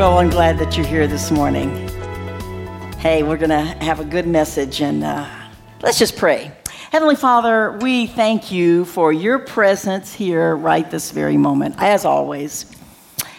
[0.00, 1.86] Well, I'm glad that you're here this morning.
[3.00, 5.28] Hey, we're going to have a good message and uh,
[5.82, 6.52] let's just pray.
[6.90, 12.64] Heavenly Father, we thank you for your presence here right this very moment, as always.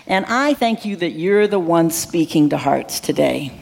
[0.06, 3.60] And I thank you that you're the one speaking to hearts today.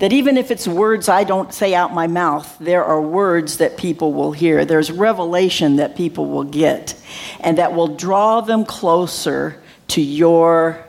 [0.00, 3.78] That even if it's words I don't say out my mouth, there are words that
[3.78, 4.66] people will hear.
[4.66, 6.94] There's revelation that people will get,
[7.40, 10.84] and that will draw them closer to your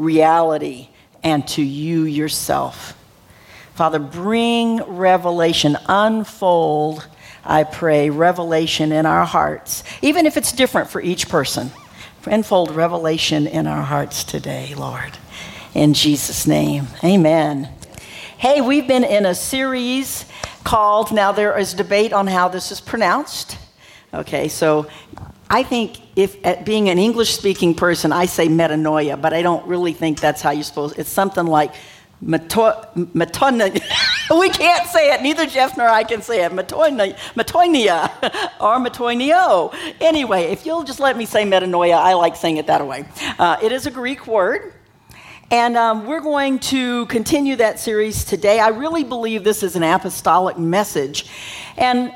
[0.00, 0.88] reality
[1.22, 2.96] and to you yourself.
[3.74, 7.06] Father, bring revelation, unfold,
[7.44, 11.70] I pray, revelation in our hearts, even if it's different for each person.
[12.26, 15.16] Unfold revelation in our hearts today, Lord.
[15.74, 17.68] In Jesus' name, amen.
[18.36, 20.24] Hey, we've been in a series
[20.64, 23.56] called, now there is debate on how this is pronounced.
[24.12, 24.86] Okay, so
[25.52, 29.92] I think if being an English speaking person, I say metanoia, but I don't really
[29.92, 30.96] think that's how you're supposed.
[30.96, 31.74] It's something like
[32.24, 33.72] metonia.
[34.38, 35.22] we can't say it.
[35.22, 36.52] Neither Jeff nor I can say it.
[36.52, 38.10] Metonia
[38.60, 39.74] or metoinio.
[40.00, 43.04] Anyway, if you'll just let me say metanoia, I like saying it that way.
[43.36, 44.74] Uh, it is a Greek word.
[45.50, 48.60] And um, we're going to continue that series today.
[48.60, 51.26] I really believe this is an apostolic message.
[51.76, 52.14] And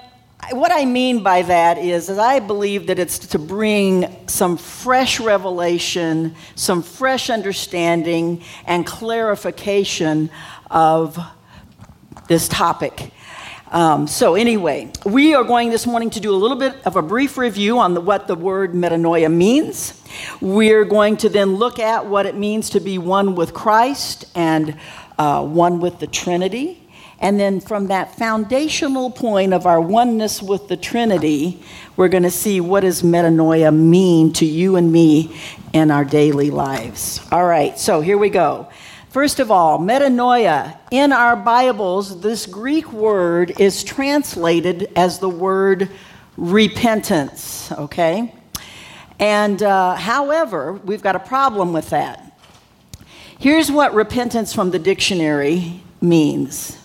[0.50, 5.20] what I mean by that is, is I believe that it's to bring some fresh
[5.20, 10.30] revelation, some fresh understanding, and clarification
[10.70, 11.18] of
[12.28, 13.12] this topic.
[13.70, 17.02] Um, so, anyway, we are going this morning to do a little bit of a
[17.02, 20.00] brief review on the, what the word metanoia means.
[20.40, 24.76] We're going to then look at what it means to be one with Christ and
[25.18, 26.83] uh, one with the Trinity.
[27.24, 31.62] And then from that foundational point of our oneness with the Trinity,
[31.96, 35.34] we're going to see what does metanoia mean to you and me
[35.72, 37.22] in our daily lives.
[37.32, 38.68] All right, so here we go.
[39.08, 40.76] First of all, metanoia.
[40.90, 45.88] In our Bibles, this Greek word is translated as the word
[46.36, 48.34] repentance, okay?
[49.18, 52.38] And uh, however, we've got a problem with that.
[53.38, 56.83] Here's what repentance from the dictionary means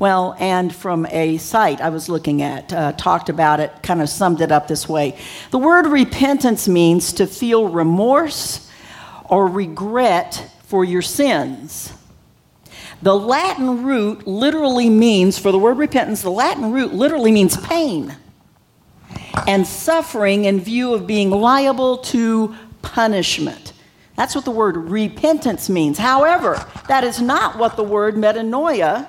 [0.00, 4.08] well, and from a site I was looking at, uh, talked about it, kind of
[4.08, 5.16] summed it up this way.
[5.50, 8.68] The word repentance means to feel remorse
[9.26, 11.92] or regret for your sins.
[13.02, 18.16] The Latin root literally means, for the word repentance, the Latin root literally means pain
[19.46, 23.74] and suffering in view of being liable to punishment.
[24.16, 25.98] That's what the word repentance means.
[25.98, 29.06] However, that is not what the word metanoia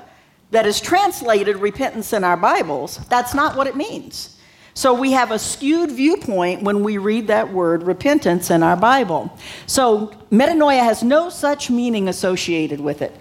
[0.52, 4.38] that is translated repentance in our Bibles, that's not what it means.
[4.74, 9.38] So we have a skewed viewpoint when we read that word repentance in our Bible.
[9.66, 13.16] So metanoia has no such meaning associated with it.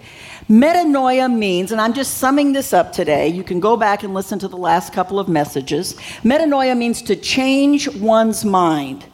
[0.49, 4.39] Metanoia means, and I'm just summing this up today, you can go back and listen
[4.39, 5.93] to the last couple of messages.
[6.23, 9.05] Metanoia means to change one's mind,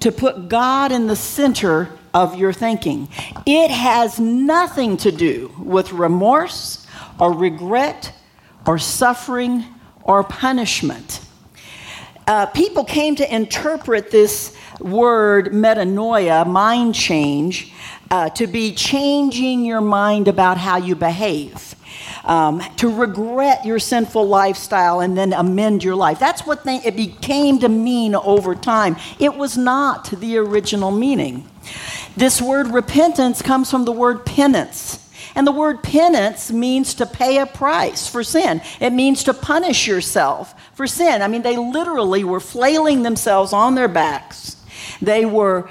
[0.00, 3.08] to put God in the center of your thinking.
[3.46, 6.83] It has nothing to do with remorse
[7.18, 8.12] or regret
[8.66, 9.64] or suffering
[10.02, 11.20] or punishment.
[12.26, 17.72] Uh, people came to interpret this word metanoia, mind change,
[18.10, 21.74] uh, to be changing your mind about how you behave.
[22.24, 26.18] Um, to regret your sinful lifestyle and then amend your life.
[26.18, 28.96] That's what they, it became to mean over time.
[29.18, 31.46] It was not the original meaning.
[32.16, 35.03] This word repentance comes from the word penance.
[35.34, 38.62] And the word penance means to pay a price for sin.
[38.80, 41.22] It means to punish yourself for sin.
[41.22, 44.56] I mean, they literally were flailing themselves on their backs.
[45.02, 45.68] They were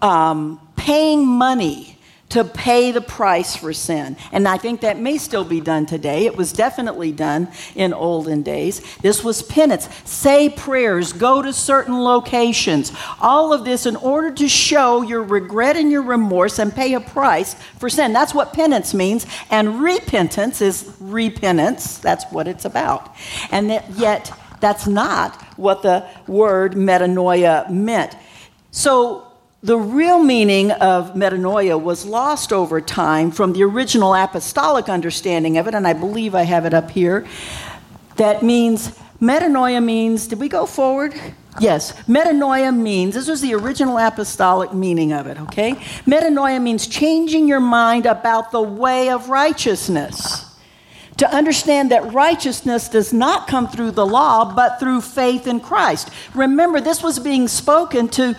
[0.00, 1.91] um, paying money
[2.32, 4.16] to pay the price for sin.
[4.32, 6.24] And I think that may still be done today.
[6.24, 8.80] It was definitely done in olden days.
[9.02, 9.86] This was penance.
[10.04, 12.90] Say prayers, go to certain locations.
[13.20, 17.00] All of this in order to show your regret and your remorse and pay a
[17.00, 18.14] price for sin.
[18.14, 19.26] That's what penance means.
[19.50, 21.98] And repentance is repentance.
[21.98, 23.14] That's what it's about.
[23.50, 28.16] And that, yet, that's not what the word metanoia meant.
[28.70, 29.31] So,
[29.62, 35.68] the real meaning of metanoia was lost over time from the original apostolic understanding of
[35.68, 37.26] it, and I believe I have it up here.
[38.16, 41.14] That means, metanoia means, did we go forward?
[41.60, 45.74] Yes, metanoia means, this was the original apostolic meaning of it, okay?
[46.06, 50.48] Metanoia means changing your mind about the way of righteousness.
[51.18, 56.08] To understand that righteousness does not come through the law, but through faith in Christ.
[56.34, 58.34] Remember, this was being spoken to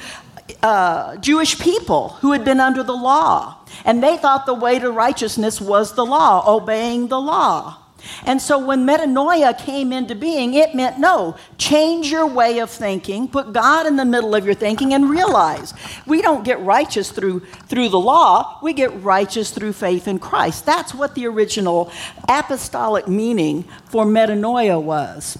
[0.61, 3.57] uh, Jewish people who had been under the law.
[3.85, 7.77] And they thought the way to righteousness was the law, obeying the law.
[8.25, 13.27] And so when metanoia came into being, it meant no, change your way of thinking,
[13.27, 15.73] put God in the middle of your thinking, and realize
[16.05, 20.65] we don't get righteous through, through the law, we get righteous through faith in Christ.
[20.65, 21.91] That's what the original
[22.27, 25.37] apostolic meaning for metanoia was.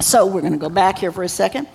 [0.00, 1.68] So we're going to go back here for a second.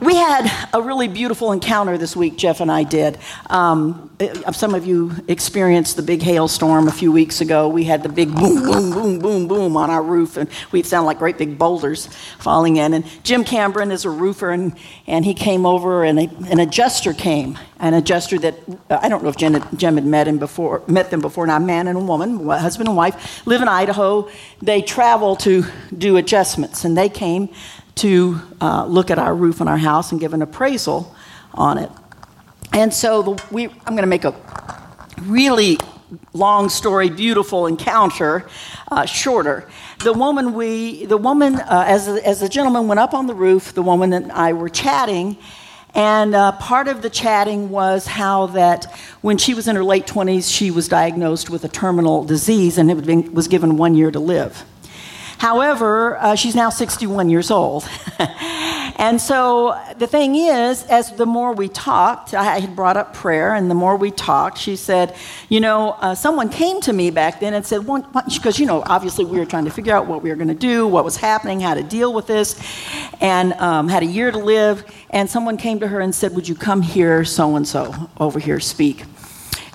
[0.00, 3.18] We had a really beautiful encounter this week, Jeff and I did.
[3.50, 7.66] Um, uh, some of you experienced the big hailstorm a few weeks ago.
[7.66, 11.06] We had the big boom, boom, boom, boom, boom on our roof, and we'd sound
[11.06, 12.06] like great big boulders
[12.38, 12.94] falling in.
[12.94, 14.76] And Jim Cameron is a roofer, and,
[15.08, 18.54] and he came over, and a, an adjuster came, an adjuster that
[18.90, 21.44] uh, I don't know if Jim, Jim had met him before, met them before.
[21.48, 24.30] Now, a man and a woman, husband and wife, live in Idaho.
[24.62, 25.64] They travel to
[25.96, 27.48] do adjustments, and they came
[27.98, 31.14] to uh, look at our roof on our house and give an appraisal
[31.54, 31.90] on it.
[32.72, 34.34] And so the, we, I'm going to make a
[35.22, 35.78] really
[36.32, 38.48] long story, beautiful encounter
[38.90, 39.68] uh, shorter.
[40.02, 43.74] The woman we, the woman, uh, as, as the gentleman went up on the roof,
[43.74, 45.36] the woman and I were chatting,
[45.94, 50.06] and uh, part of the chatting was how that when she was in her late
[50.06, 54.20] 20s, she was diagnosed with a terminal disease and it was given one year to
[54.20, 54.64] live.
[55.38, 57.88] However, uh, she's now 61 years old.
[58.96, 63.54] and so the thing is, as the more we talked, I had brought up prayer,
[63.54, 65.14] and the more we talked, she said,
[65.48, 69.24] You know, uh, someone came to me back then and said, because, you know, obviously
[69.24, 71.60] we were trying to figure out what we were going to do, what was happening,
[71.60, 72.60] how to deal with this,
[73.20, 74.84] and um, had a year to live.
[75.10, 78.40] And someone came to her and said, Would you come here, so and so, over
[78.40, 79.04] here, speak?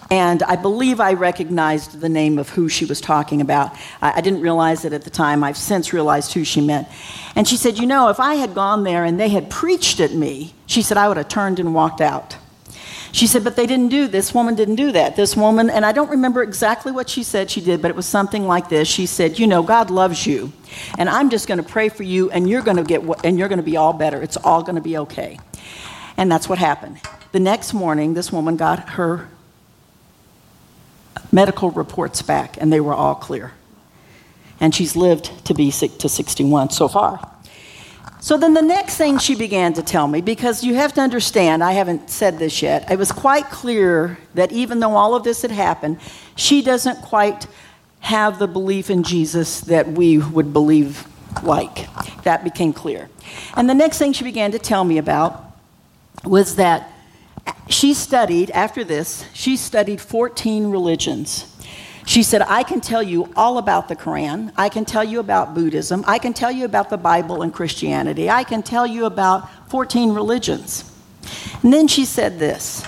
[0.10, 3.74] And I believe I recognized the name of who she was talking about.
[4.02, 5.44] I, I, didn't realize it at the time.
[5.44, 6.88] I've since realized who she meant.
[7.36, 10.14] And she said, You know, if I had gone there and they had preached at
[10.14, 12.38] me, she said, I would have turned and walked out.
[13.12, 14.34] She said, But they didn't do this.
[14.34, 15.16] Woman didn't do that.
[15.16, 18.08] This woman, and I don't remember exactly what she said she did, but it was
[18.08, 18.88] something like this.
[18.88, 20.52] She said, You know, God loves you,
[20.98, 23.50] and I'm just going to pray for you, and you're going to get, and you're
[23.50, 24.22] going to be all better.
[24.22, 25.40] It's all going to be okay.
[26.18, 27.00] And that's what happened.
[27.32, 29.30] The next morning, this woman got her
[31.31, 33.54] medical reports back, and they were all clear.
[34.60, 37.30] And she's lived to be sick to 61 so far.
[38.24, 41.62] So then the next thing she began to tell me, because you have to understand,
[41.62, 45.42] I haven't said this yet, it was quite clear that even though all of this
[45.42, 46.00] had happened,
[46.38, 47.48] she doesn't quite
[48.00, 51.06] have the belief in Jesus that we would believe
[51.44, 51.89] like.
[52.24, 53.09] That became clear.
[53.56, 55.44] And the next thing she began to tell me about
[56.24, 56.93] was that
[57.68, 61.50] she studied, after this, she studied 14 religions.
[62.06, 64.51] She said, I can tell you all about the Quran.
[64.57, 66.04] I can tell you about Buddhism.
[66.06, 68.30] I can tell you about the Bible and Christianity.
[68.30, 70.92] I can tell you about 14 religions.
[71.62, 72.86] And then she said this.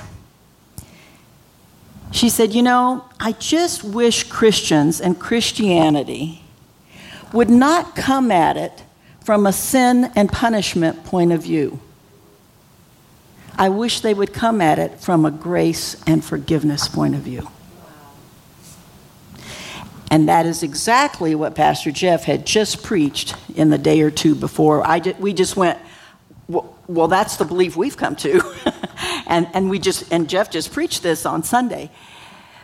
[2.12, 6.44] She said, You know, I just wish Christians and Christianity
[7.32, 8.84] would not come at it
[9.24, 11.80] from a sin and punishment point of view.
[13.58, 17.50] I wish they would come at it from a grace and forgiveness point of view.
[20.12, 24.36] And that is exactly what Pastor Jeff had just preached in the day or two
[24.36, 24.86] before.
[24.86, 25.80] I we just went,
[26.48, 28.42] well, well, that's the belief we've come to.
[29.28, 31.90] and, and, we just, and Jeff just preached this on Sunday.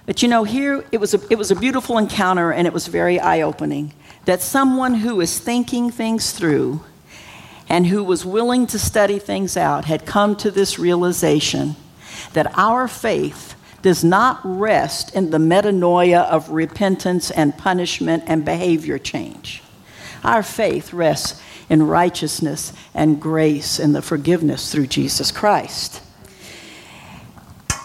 [0.05, 2.87] But you know, here it was, a, it was a beautiful encounter and it was
[2.87, 3.93] very eye opening
[4.25, 6.81] that someone who is thinking things through
[7.71, 11.73] and who was willing to study things out had come to this realization
[12.33, 18.99] that our faith does not rest in the metanoia of repentance and punishment and behavior
[18.99, 19.63] change.
[20.21, 26.03] Our faith rests in righteousness and grace and the forgiveness through Jesus Christ.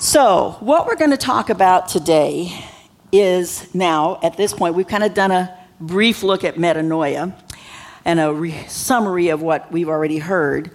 [0.00, 2.52] So, what we're going to talk about today
[3.12, 7.32] is now, at this point, we've kind of done a brief look at metanoia
[8.06, 10.70] and a re- summary of what we've already heard,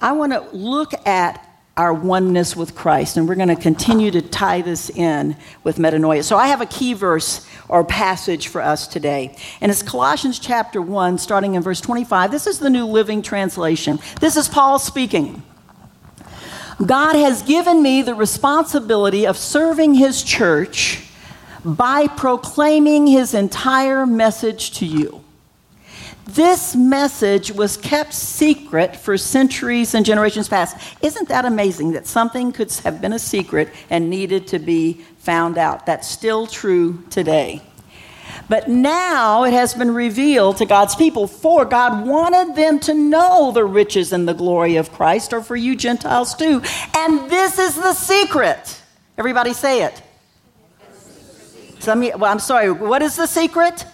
[0.00, 1.42] I want to look at
[1.74, 6.22] our oneness with Christ, and we're going to continue to tie this in with metanoia.
[6.22, 10.80] So I have a key verse or passage for us today, and it's Colossians chapter
[10.80, 12.30] 1, starting in verse 25.
[12.30, 13.98] This is the New Living Translation.
[14.20, 15.42] This is Paul speaking.
[16.84, 21.02] God has given me the responsibility of serving his church
[21.64, 25.25] by proclaiming his entire message to you.
[26.26, 30.76] This message was kept secret for centuries and generations past.
[31.00, 35.56] Isn't that amazing that something could have been a secret and needed to be found
[35.56, 35.86] out?
[35.86, 37.62] That's still true today.
[38.48, 43.52] But now it has been revealed to God's people, for God wanted them to know
[43.52, 46.60] the riches and the glory of Christ, or for you Gentiles too.
[46.96, 48.82] And this is the secret.
[49.16, 50.02] Everybody say it.
[51.86, 53.84] Let me, well, I'm sorry, what is the secret?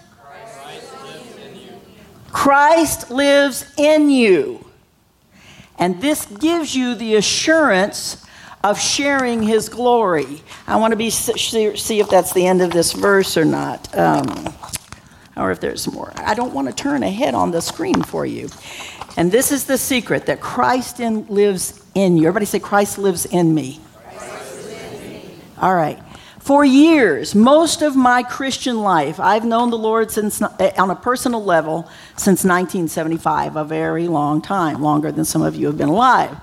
[2.33, 4.65] Christ lives in you.
[5.79, 8.25] And this gives you the assurance
[8.65, 10.43] of sharing his glory.
[10.67, 13.97] I want to be see if that's the end of this verse or not.
[13.97, 14.55] Um,
[15.37, 16.13] or if there's more.
[16.17, 18.49] I don't want to turn ahead on the screen for you.
[19.17, 22.29] And this is the secret that Christ in, lives in you.
[22.29, 23.81] Everybody say, Christ lives in me.
[24.15, 25.31] Lives in me.
[25.59, 25.99] All right.
[26.43, 30.97] For years, most of my Christian life, I've known the Lord since, eh, on a
[30.97, 35.89] personal level since 1975, a very long time, longer than some of you have been
[35.89, 36.37] alive.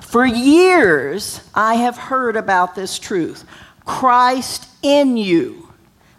[0.00, 3.46] For years, I have heard about this truth
[3.86, 5.70] Christ in you,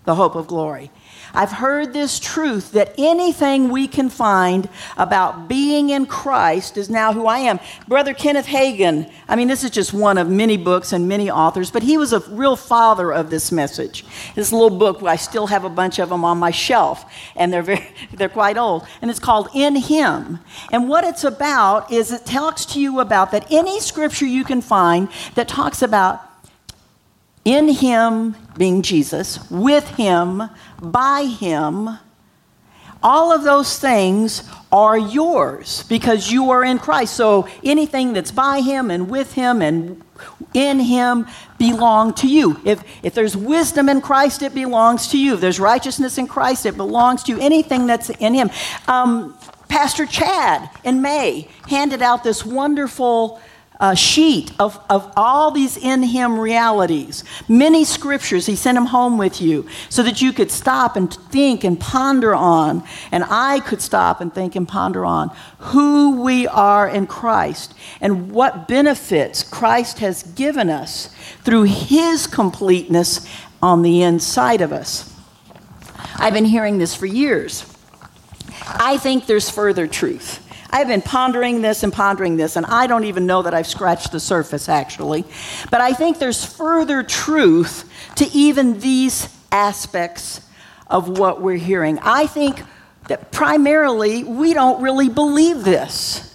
[0.06, 0.90] the hope of glory.
[1.34, 7.14] I've heard this truth that anything we can find about being in Christ is now
[7.14, 7.60] who I am.
[7.88, 11.72] Brother Kenneth Hagin, I mean, this is just one of many books and many authors,
[11.72, 14.06] but he was a real father of this message.
[14.36, 17.64] This little book, I still have a bunch of them on my shelf, and they're,
[17.64, 18.88] very, they're quite old.
[19.02, 20.40] And it's called In Him.
[20.72, 24.62] And what it's about is it talks to you about that any scripture you can
[24.62, 26.29] find that talks about
[27.46, 30.44] in Him, being Jesus, with Him,
[30.82, 32.00] by Him,
[33.02, 37.16] all of those things are yours because you are in Christ.
[37.16, 40.04] So anything that's by Him and with Him and
[40.54, 41.26] in Him
[41.58, 42.60] belong to you.
[42.66, 45.36] If, if there's wisdom in Christ, it belongs to you.
[45.36, 47.40] If there's righteousness in Christ, it belongs to you.
[47.40, 48.52] Anything that's in Him.
[48.88, 49.38] Um,
[49.70, 53.40] Pastor Chad in May handed out this wonderful
[53.80, 58.46] uh, sheet of, of all these in him realities, many scriptures.
[58.46, 62.36] He sent them home with you so that you could stop and think and ponder
[62.36, 67.74] on, and I could stop and think and ponder on who we are in Christ
[68.02, 73.26] and what benefits Christ has given us through his completeness
[73.62, 75.14] on the inside of us.
[76.16, 77.66] I've been hearing this for years.
[78.66, 80.46] I think there's further truth.
[80.72, 84.12] I've been pondering this and pondering this, and I don't even know that I've scratched
[84.12, 85.26] the surface, actually.
[85.72, 90.42] But I think there's further truth to even these aspects
[90.88, 92.00] of what we're hearing.
[92.00, 92.62] I think
[93.08, 96.26] that primarily we don't really believe this.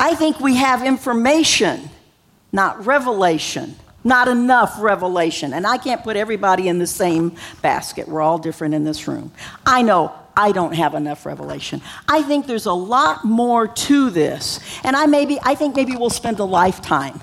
[0.00, 1.90] I think we have information,
[2.52, 3.76] not revelation.
[4.04, 5.52] Not enough revelation.
[5.52, 8.06] And I can't put everybody in the same basket.
[8.06, 9.32] We're all different in this room.
[9.66, 11.82] I know I don't have enough revelation.
[12.06, 14.60] I think there's a lot more to this.
[14.84, 17.20] And I maybe I think maybe we'll spend a lifetime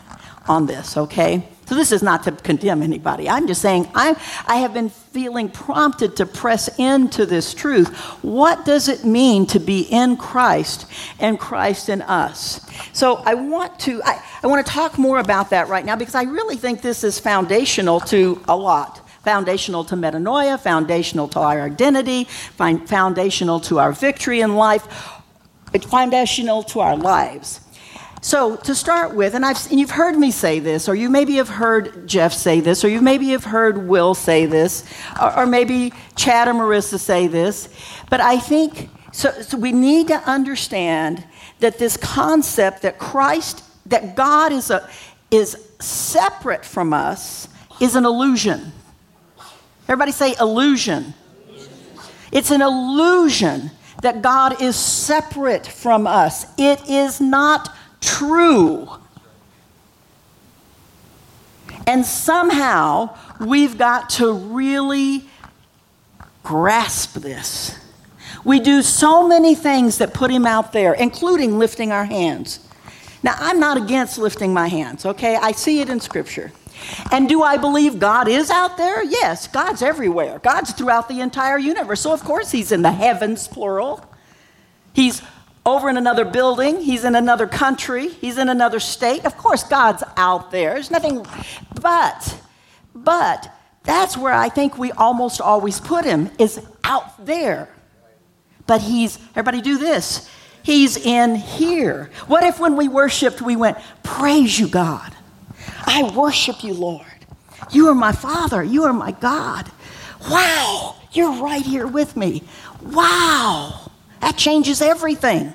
[0.48, 1.48] on this, okay?
[1.66, 3.28] So this is not to condemn anybody.
[3.28, 7.90] I'm just saying I, I have been feeling prompted to press into this truth.
[8.22, 10.86] What does it mean to be in Christ
[11.18, 12.70] and Christ in us?
[12.92, 16.16] So I want to I, I want to talk more about that right now because
[16.16, 21.62] I really think this is foundational to a lot foundational to metanoia, foundational to our
[21.62, 22.24] identity,
[22.56, 24.88] foundational to our victory in life,
[25.90, 27.60] foundational to our lives.
[28.22, 31.50] So, to start with, and, and you've heard me say this, or you maybe have
[31.50, 34.84] heard Jeff say this, or you maybe have heard Will say this,
[35.22, 37.70] or, or maybe Chad or Marissa say this,
[38.10, 41.24] but I think so, so we need to understand
[41.60, 44.90] that this concept that Christ, that God is, a,
[45.30, 47.48] is separate from us,
[47.80, 48.72] is an illusion.
[49.88, 51.14] Everybody say illusion.
[52.32, 56.46] It's an illusion that God is separate from us.
[56.58, 58.90] It is not true.
[61.88, 65.26] And somehow we've got to really
[66.44, 67.80] grasp this.
[68.44, 72.60] We do so many things that put him out there, including lifting our hands.
[73.24, 75.36] Now, I'm not against lifting my hands, okay?
[75.36, 76.52] I see it in Scripture.
[77.12, 79.04] And do I believe God is out there?
[79.04, 80.40] Yes, God's everywhere.
[80.40, 82.02] God's throughout the entire universe.
[82.02, 84.06] So, of course, He's in the heavens, plural.
[84.94, 85.22] He's
[85.66, 86.82] over in another building.
[86.82, 88.10] He's in another country.
[88.10, 89.26] He's in another state.
[89.26, 90.74] Of course, God's out there.
[90.74, 91.26] There's nothing,
[91.82, 92.38] but,
[92.94, 93.52] but,
[93.84, 97.70] that's where I think we almost always put him, is out there.
[98.68, 100.30] But he's, everybody do this.
[100.64, 102.10] He's in here.
[102.26, 105.15] What if when we worshiped, we went, Praise you, God?
[105.86, 107.06] I worship you, Lord.
[107.72, 108.64] You are my Father.
[108.64, 109.72] You are my God.
[110.30, 112.44] Wow, you're right here with me.
[112.82, 113.92] Wow,
[114.22, 115.54] that changes everything.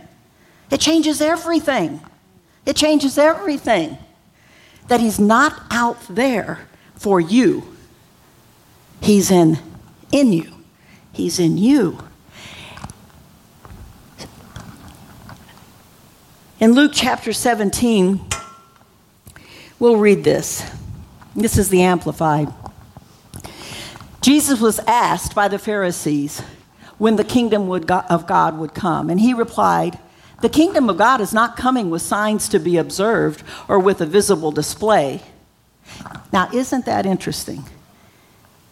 [0.71, 2.00] It changes everything.
[2.67, 3.99] It changes everything.
[4.88, 6.61] That He's not out there
[6.95, 7.64] for you,
[9.00, 9.59] He's in,
[10.12, 10.52] in you.
[11.12, 11.99] He's in you.
[16.61, 18.21] In Luke chapter 17,
[19.81, 20.71] We'll read this.
[21.35, 22.53] This is the Amplified.
[24.21, 26.43] Jesus was asked by the Pharisees
[26.99, 29.99] when the kingdom of God would come, and he replied,
[30.43, 34.07] The kingdom of God is not coming with signs to be observed or with a
[34.07, 35.23] visible display.
[36.31, 37.65] Now, isn't that interesting?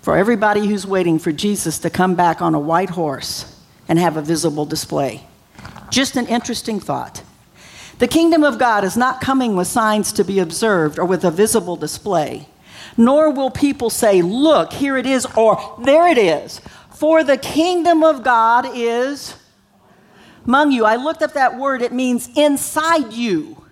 [0.02, 4.18] For everybody who's waiting for Jesus to come back on a white horse and have
[4.18, 5.26] a visible display.
[5.88, 7.22] Just an interesting thought.
[7.98, 11.30] The kingdom of God is not coming with signs to be observed or with a
[11.32, 12.48] visible display,
[12.96, 16.60] nor will people say, Look, here it is, or there it is.
[16.90, 19.34] For the kingdom of God is
[20.46, 20.84] among you.
[20.84, 23.64] I looked up that word, it means inside you.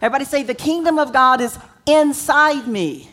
[0.00, 3.10] Everybody say, The kingdom of God is inside me.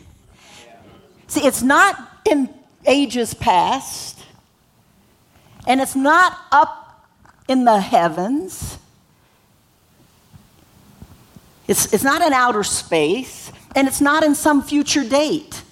[1.26, 2.48] See, it's not in
[2.86, 4.18] ages past,
[5.66, 7.06] and it's not up
[7.48, 8.78] in the heavens.
[11.68, 15.62] It's, it's not in outer space, and it's not in some future date.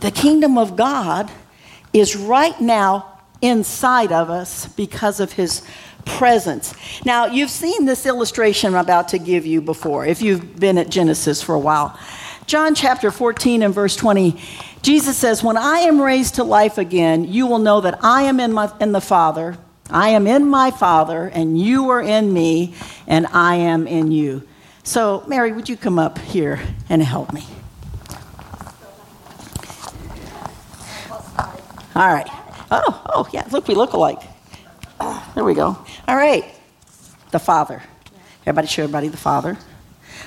[0.00, 1.30] The kingdom of God
[1.92, 5.62] is right now inside of us because of his
[6.04, 6.74] presence.
[7.04, 10.90] Now, you've seen this illustration I'm about to give you before, if you've been at
[10.90, 11.98] Genesis for a while.
[12.46, 14.40] John chapter 14 and verse 20,
[14.82, 18.38] Jesus says, When I am raised to life again, you will know that I am
[18.38, 19.58] in, my, in the Father,
[19.90, 22.74] I am in my Father, and you are in me,
[23.06, 24.46] and I am in you.
[24.82, 27.44] So, Mary, would you come up here and help me?
[31.94, 32.28] All right.
[32.70, 34.20] Oh, oh, yeah, look, we look alike.
[35.34, 35.78] there we go.
[36.08, 36.44] All right.
[37.30, 37.82] The Father.
[38.42, 39.56] Everybody show everybody the Father.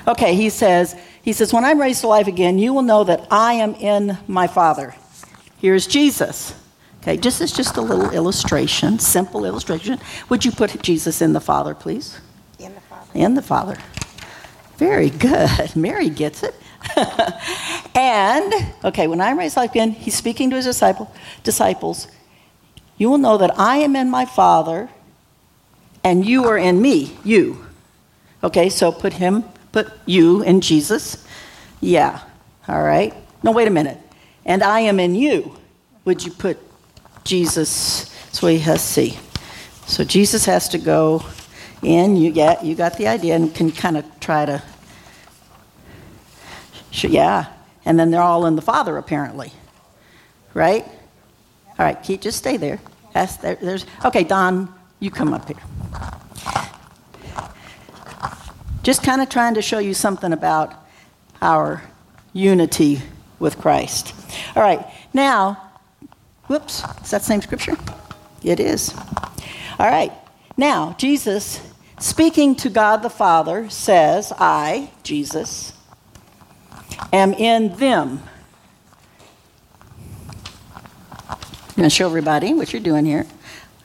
[0.08, 3.28] Okay, he says, he says, when I'm raised to life again, you will know that
[3.30, 4.96] I am in my Father.
[5.58, 6.54] Here's Jesus.
[7.02, 10.00] Okay, just as just a little illustration, simple illustration.
[10.28, 12.20] Would you put Jesus in the Father, please?
[12.60, 13.12] In the Father.
[13.14, 13.78] In the Father.
[14.78, 15.50] Very good.
[15.76, 16.56] Mary gets it.
[17.96, 21.12] and okay, when I'm raised life again, he's speaking to his disciple,
[21.44, 22.08] disciples.
[22.98, 24.90] You will know that I am in my Father,
[26.04, 27.18] and you are in me.
[27.24, 27.66] You.
[28.44, 31.26] Okay, so put him, put you in Jesus.
[31.80, 32.22] Yeah.
[32.68, 33.14] All right.
[33.42, 33.98] No, wait a minute.
[34.46, 35.56] And I am in you.
[36.06, 36.58] Would you put
[37.24, 39.18] Jesus, so he has see.
[39.86, 41.24] So Jesus has to go
[41.82, 42.16] in.
[42.16, 44.62] You get, you got the idea, and can kind of try to.
[46.92, 47.46] Yeah,
[47.86, 49.52] and then they're all in the Father apparently,
[50.54, 50.86] right?
[51.78, 52.80] All right, keep just stay there.
[53.14, 54.24] That's there, there's okay.
[54.24, 55.58] Don, you come up here.
[58.84, 60.74] Just kind of trying to show you something about
[61.42, 61.84] our
[62.34, 63.02] unity
[63.40, 64.14] with Christ.
[64.56, 65.69] All right, now
[66.50, 67.78] Whoops, is that same scripture?
[68.44, 68.92] It is.
[69.78, 70.12] All right.
[70.58, 71.62] Now, Jesus,
[72.00, 75.74] speaking to God the Father, says, I, Jesus,
[77.14, 78.24] am in them.
[81.30, 83.28] I'm going to show everybody what you're doing here.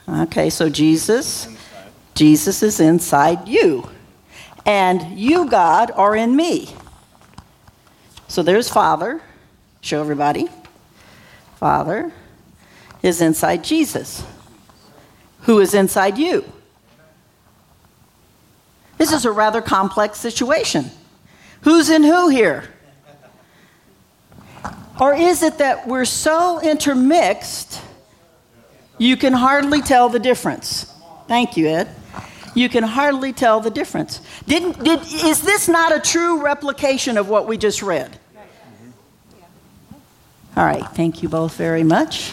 [0.09, 1.47] Okay, so Jesus,
[2.15, 3.91] Jesus is inside you.
[4.65, 6.75] And you, God, are in me.
[8.27, 9.21] So there's Father.
[9.83, 10.49] Show everybody.
[11.57, 12.11] Father
[13.05, 14.25] is inside Jesus,
[15.43, 16.43] who is inside you.
[18.97, 20.87] This is a rather complex situation.
[21.61, 22.65] Who's in who here?
[24.99, 27.79] Or is it that we're so intermixed,
[28.97, 30.91] you can hardly tell the difference?
[31.29, 31.89] Thank you, Ed.
[32.55, 34.23] You can hardly tell the difference.
[34.47, 38.19] Didn't, did, is this not a true replication of what we just read?
[40.57, 42.33] All right, thank you both very much.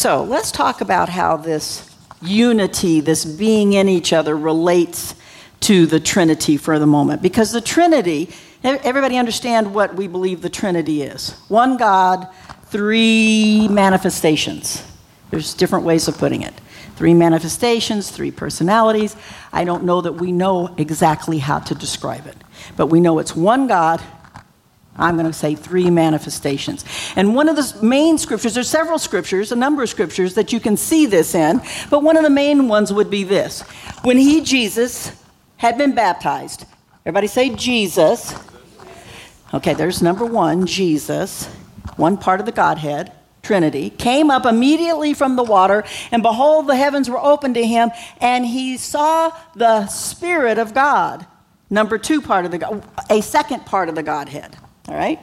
[0.00, 5.14] So let's talk about how this unity, this being in each other, relates
[5.60, 7.20] to the Trinity for the moment.
[7.20, 8.30] Because the Trinity,
[8.64, 12.26] everybody understand what we believe the Trinity is one God,
[12.68, 14.82] three manifestations.
[15.28, 16.54] There's different ways of putting it.
[16.96, 19.16] Three manifestations, three personalities.
[19.52, 22.38] I don't know that we know exactly how to describe it,
[22.74, 24.02] but we know it's one God
[24.96, 26.84] I'm going to say three manifestations.
[27.16, 30.60] And one of the main scriptures, there's several scriptures, a number of scriptures that you
[30.60, 33.62] can see this in, but one of the main ones would be this.
[34.02, 35.12] When he, Jesus,
[35.56, 36.66] had been baptized,
[37.06, 38.34] everybody say Jesus.
[39.54, 41.46] Okay, there's number one, Jesus,
[41.96, 43.12] one part of the Godhead.
[43.42, 47.90] Trinity, came up immediately from the water, and behold, the heavens were opened to him,
[48.20, 51.26] and he saw the Spirit of God.
[51.70, 54.58] Number two part of the a second part of the Godhead
[54.90, 55.20] all right?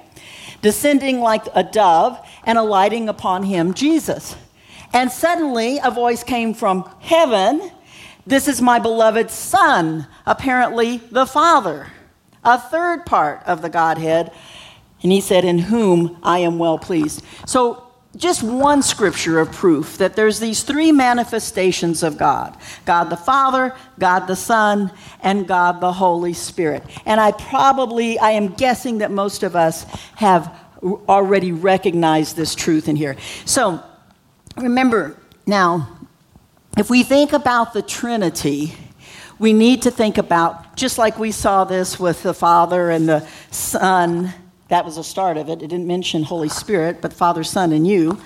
[0.61, 4.35] Descending like a dove and alighting upon him, Jesus.
[4.93, 7.71] And suddenly a voice came from heaven
[8.25, 11.87] This is my beloved Son, apparently the Father,
[12.43, 14.31] a third part of the Godhead.
[15.01, 17.23] And he said, In whom I am well pleased.
[17.45, 17.86] So,
[18.17, 23.75] just one scripture of proof that there's these three manifestations of God God the Father,
[23.99, 26.83] God the Son, and God the Holy Spirit.
[27.05, 29.83] And I probably, I am guessing that most of us
[30.15, 30.53] have
[30.83, 33.17] already recognized this truth in here.
[33.45, 33.83] So,
[34.55, 35.97] remember now,
[36.77, 38.73] if we think about the Trinity,
[39.39, 43.27] we need to think about, just like we saw this with the Father and the
[43.51, 44.33] Son,
[44.69, 45.61] that was the start of it.
[45.61, 48.19] It didn't mention Holy Spirit, but Father, Son, and you.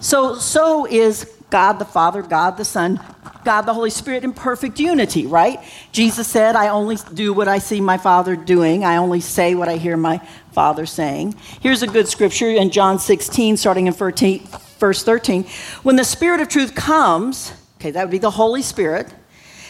[0.00, 3.00] So, so is God the Father, God the Son,
[3.44, 5.60] God the Holy Spirit in perfect unity, right?
[5.92, 8.84] Jesus said, I only do what I see my Father doing.
[8.84, 10.18] I only say what I hear my
[10.52, 11.34] Father saying.
[11.60, 14.46] Here's a good scripture in John 16, starting in 13,
[14.78, 15.44] verse 13.
[15.82, 19.12] When the Spirit of truth comes, Okay, that would be the Holy Spirit.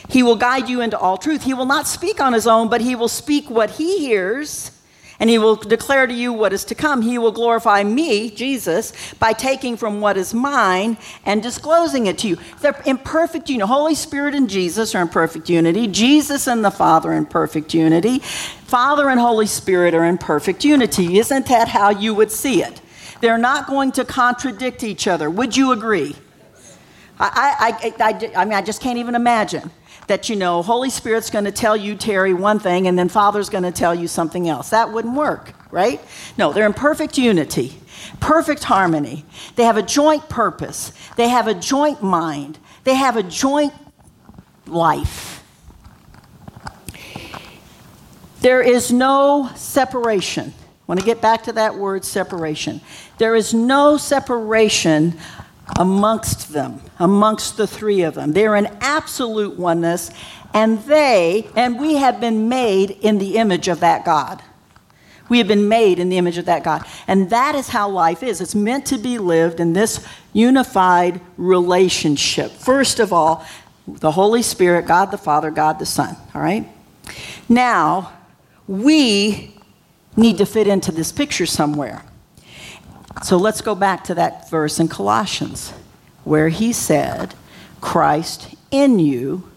[0.08, 1.42] He will guide you into all truth.
[1.42, 4.70] He will not speak on his own, but he will speak what he hears,
[5.18, 7.02] and he will declare to you what is to come.
[7.02, 12.28] He will glorify me, Jesus, by taking from what is mine and disclosing it to
[12.28, 12.38] you.
[12.60, 13.66] They're in perfect unity.
[13.66, 15.86] Holy Spirit and Jesus are in perfect unity.
[15.86, 18.18] Jesus and the Father in perfect unity.
[18.18, 21.18] Father and Holy Spirit are in perfect unity.
[21.18, 22.80] Isn't that how you would see it?
[23.20, 25.30] They're not going to contradict each other.
[25.30, 26.14] Would you agree?
[27.18, 29.70] I, I, I, I, mean, I just can't even imagine
[30.06, 33.48] that, you know, Holy Spirit's going to tell you, Terry, one thing, and then Father's
[33.48, 34.70] going to tell you something else.
[34.70, 36.00] That wouldn't work, right?
[36.38, 37.78] No, they're in perfect unity,
[38.20, 39.24] perfect harmony.
[39.56, 43.72] They have a joint purpose, they have a joint mind, they have a joint
[44.66, 45.42] life.
[48.40, 50.54] There is no separation.
[50.56, 52.80] I want to get back to that word separation.
[53.18, 55.18] There is no separation
[55.78, 58.32] amongst them, amongst the three of them.
[58.32, 60.10] They're in absolute oneness,
[60.54, 64.42] and they, and we have been made in the image of that God.
[65.28, 66.86] We have been made in the image of that God.
[67.08, 68.40] And that is how life is.
[68.40, 72.52] It's meant to be lived in this unified relationship.
[72.52, 73.44] First of all,
[73.88, 76.16] the Holy Spirit, God the Father, God the Son.
[76.34, 76.68] All right?
[77.48, 78.12] Now,
[78.68, 79.54] we
[80.16, 82.04] need to fit into this picture somewhere.
[83.22, 85.72] So let's go back to that verse in Colossians
[86.24, 87.34] where he said,
[87.80, 89.50] Christ in you,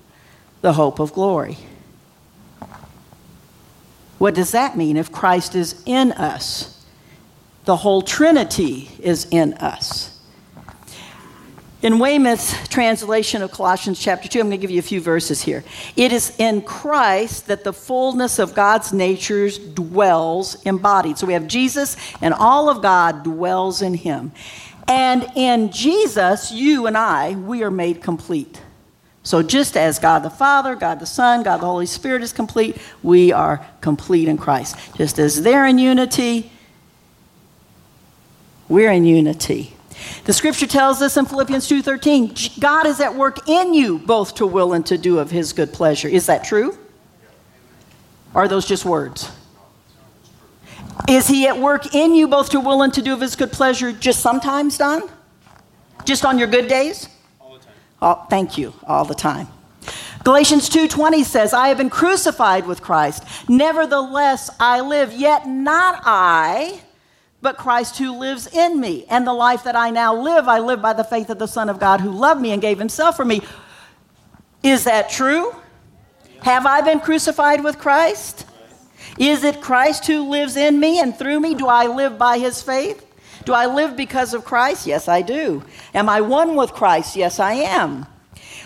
[0.62, 1.58] the hope of glory.
[4.17, 6.86] What does that mean if Christ is in us?
[7.65, 10.09] The whole Trinity is in us.
[11.81, 15.41] In Weymouth's translation of Colossians chapter 2, I'm going to give you a few verses
[15.41, 15.63] here.
[15.95, 21.17] It is in Christ that the fullness of God's natures dwells embodied.
[21.17, 24.33] So we have Jesus, and all of God dwells in him.
[24.89, 28.61] And in Jesus, you and I, we are made complete.
[29.23, 32.75] So just as God the Father, God the Son, God the Holy Spirit is complete,
[33.03, 34.75] we are complete in Christ.
[34.97, 36.51] Just as they're in unity,
[38.67, 39.77] we're in unity.
[40.25, 44.47] The scripture tells us in Philippians 2:13, God is at work in you both to
[44.47, 46.07] will and to do of his good pleasure.
[46.07, 46.77] Is that true?
[48.33, 49.29] Or are those just words?
[51.07, 53.51] Is he at work in you both to will and to do of his good
[53.51, 55.03] pleasure just sometimes, Don?
[56.05, 57.07] Just on your good days?
[57.39, 57.73] All the time.
[58.01, 59.47] Oh, thank you, all the time.
[60.23, 63.23] Galatians 2:20 says, "I have been crucified with Christ.
[63.47, 66.81] Nevertheless I live, yet not I,
[67.41, 69.06] but Christ who lives in me.
[69.10, 71.69] And the life that I now live, I live by the faith of the Son
[71.69, 73.41] of God who loved me and gave himself for me.
[74.63, 75.56] Is that true?
[76.41, 78.45] Have I been crucified with Christ?
[79.17, 81.56] Is it Christ who lives in me and through me?
[81.56, 83.06] Do I live by his faith?
[83.45, 84.86] Do I live because of Christ?
[84.86, 85.63] Yes, I do.
[85.93, 87.15] Am I one with Christ?
[87.15, 88.06] Yes, I am.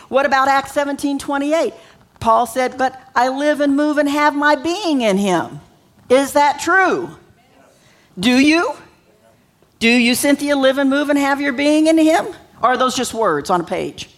[0.10, 1.74] What about Acts 17 28?
[2.20, 5.60] Paul said, But I live and move and have my being in him.
[6.10, 7.18] Is that true?
[8.20, 8.76] Do you?
[9.80, 12.28] Do you, Cynthia, live and move and have your being in Him?
[12.62, 14.10] Or are those just words on a page?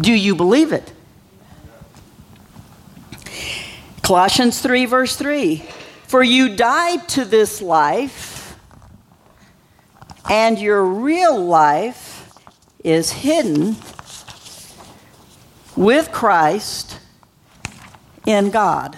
[0.00, 0.92] Do you believe it?
[4.02, 5.64] Colossians 3, verse 3
[6.08, 8.56] For you died to this life,
[10.28, 12.32] and your real life
[12.82, 13.76] is hidden
[15.76, 16.98] with Christ
[18.26, 18.96] in God.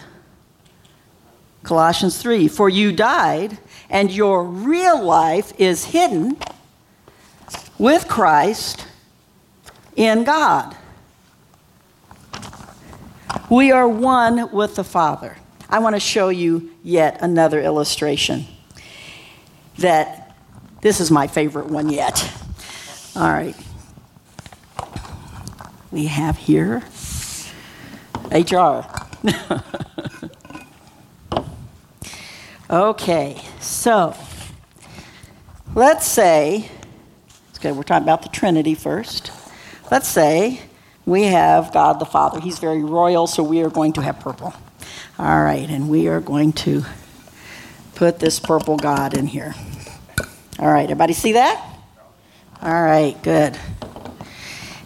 [1.62, 6.36] Colossians 3 For you died, and your real life is hidden
[7.78, 8.86] with Christ
[9.96, 10.76] in God.
[13.50, 15.36] We are one with the Father.
[15.68, 18.46] I want to show you yet another illustration
[19.78, 20.36] that
[20.80, 22.32] this is my favorite one yet.
[23.14, 23.54] All right.
[25.90, 26.82] we have here
[28.30, 28.86] HR.
[32.72, 34.16] okay, so
[35.74, 36.70] let's say,
[37.56, 39.30] okay, we're talking about the Trinity first.
[39.90, 40.62] Let's say
[41.04, 42.40] we have God the Father.
[42.40, 44.54] He's very royal, so we are going to have purple.
[45.18, 46.82] All right, and we are going to
[47.94, 49.54] put this purple God in here.
[50.58, 51.62] All right, everybody see that?
[52.62, 53.58] All right, good.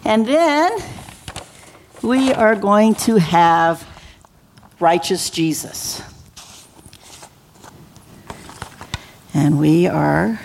[0.03, 0.77] And then
[2.01, 3.87] we are going to have
[4.79, 6.01] righteous Jesus.
[9.37, 10.39] And we are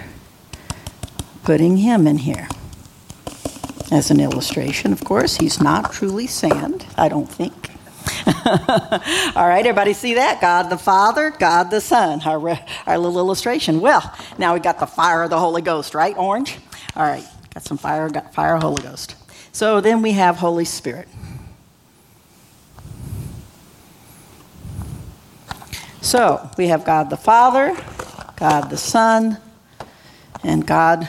[1.45, 2.47] putting him in here
[3.91, 5.37] as an illustration, of course.
[5.37, 7.71] He's not truly sand, I don't think.
[9.35, 10.43] All right, everybody see that?
[10.43, 13.81] God the Father, God the Son, our, our little illustration.
[13.81, 16.15] Well, now we got the fire of the Holy Ghost, right?
[16.19, 16.59] Orange?
[16.95, 17.25] All right,
[17.55, 19.17] got some fire, got fire, Holy Ghost.
[19.53, 21.09] So then we have Holy Spirit.
[26.03, 27.75] So we have God the Father,
[28.43, 29.39] God the Son,
[30.43, 31.07] and God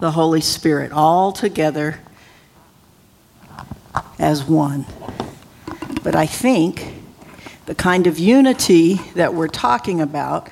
[0.00, 2.00] the Holy Spirit all together
[4.18, 4.86] as one.
[6.02, 6.94] But I think
[7.66, 10.48] the kind of unity that we're talking about,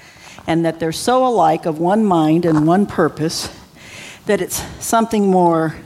[0.46, 3.48] and that they're so alike of one mind and one purpose,
[4.26, 5.76] that it's something more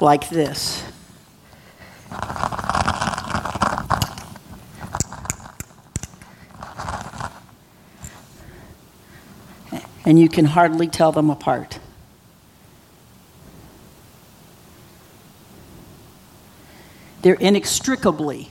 [0.00, 0.84] like this.
[10.04, 11.78] And you can hardly tell them apart.
[17.22, 18.50] They're inextricably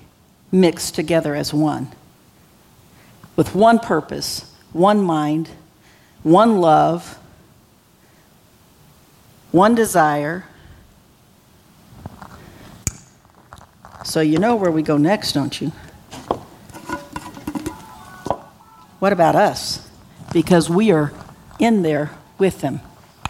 [0.52, 1.90] mixed together as one,
[3.36, 5.50] with one purpose, one mind,
[6.24, 7.18] one love,
[9.52, 10.46] one desire.
[14.06, 15.72] So you know where we go next, don't you?
[19.00, 19.90] What about us?
[20.32, 21.12] Because we are
[21.62, 22.82] in there with them.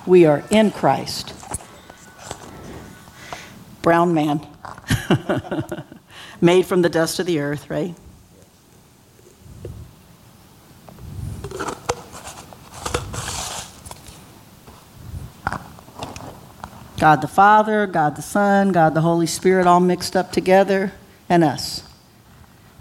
[0.07, 1.35] We are in Christ.
[3.83, 4.47] Brown man,
[6.41, 7.93] made from the dust of the earth, right?
[16.99, 20.93] God the Father, God the Son, God the Holy Spirit all mixed up together,
[21.27, 21.83] and us.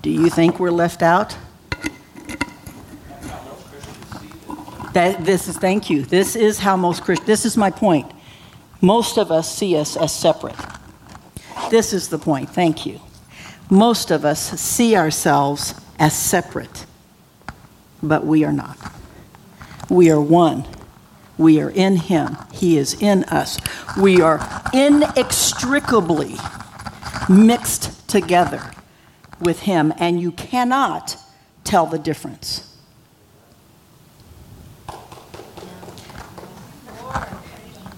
[0.02, 1.36] Do you think we're left out?
[4.92, 6.03] That, this is, thank you.
[6.03, 8.11] This is how most Christians, this is my point.
[8.81, 10.57] Most of us see us as separate.
[11.70, 13.00] This is the point, thank you.
[13.70, 16.87] Most of us see ourselves as separate,
[18.03, 18.76] but we are not.
[19.88, 20.64] We are one.
[21.38, 22.37] We are in Him.
[22.53, 23.59] He is in us.
[23.96, 24.40] We are
[24.72, 26.37] inextricably
[27.29, 28.72] mixed together
[29.40, 31.16] with Him, and you cannot
[31.62, 32.69] tell the difference.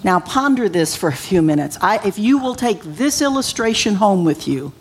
[0.04, 1.78] Now, ponder this for a few minutes.
[1.80, 4.72] I, if you will take this illustration home with you,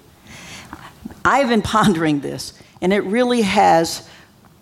[1.24, 4.10] I've been pondering this, and it really has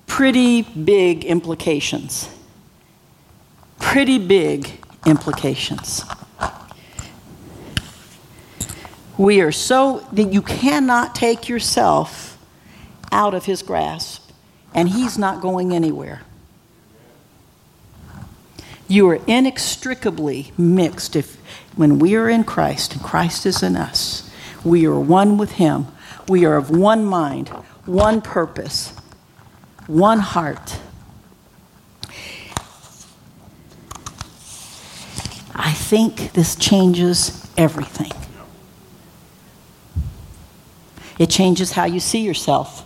[0.05, 2.29] pretty big implications.
[3.79, 6.03] Pretty big implications.
[9.17, 12.37] We are so that you cannot take yourself
[13.11, 14.29] out of his grasp,
[14.73, 16.21] and he's not going anywhere.
[18.89, 21.37] You are inextricably mixed if
[21.75, 24.29] when we are in Christ and Christ is in us.
[24.65, 25.87] We are one with him.
[26.27, 27.49] We are of one mind,
[27.85, 28.93] one purpose,
[29.85, 30.79] one heart.
[35.53, 38.11] I think this changes everything.
[41.19, 42.83] It changes how you see yourself.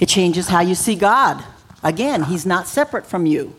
[0.00, 1.44] It changes how you see God.
[1.82, 3.54] Again, he's not separate from you.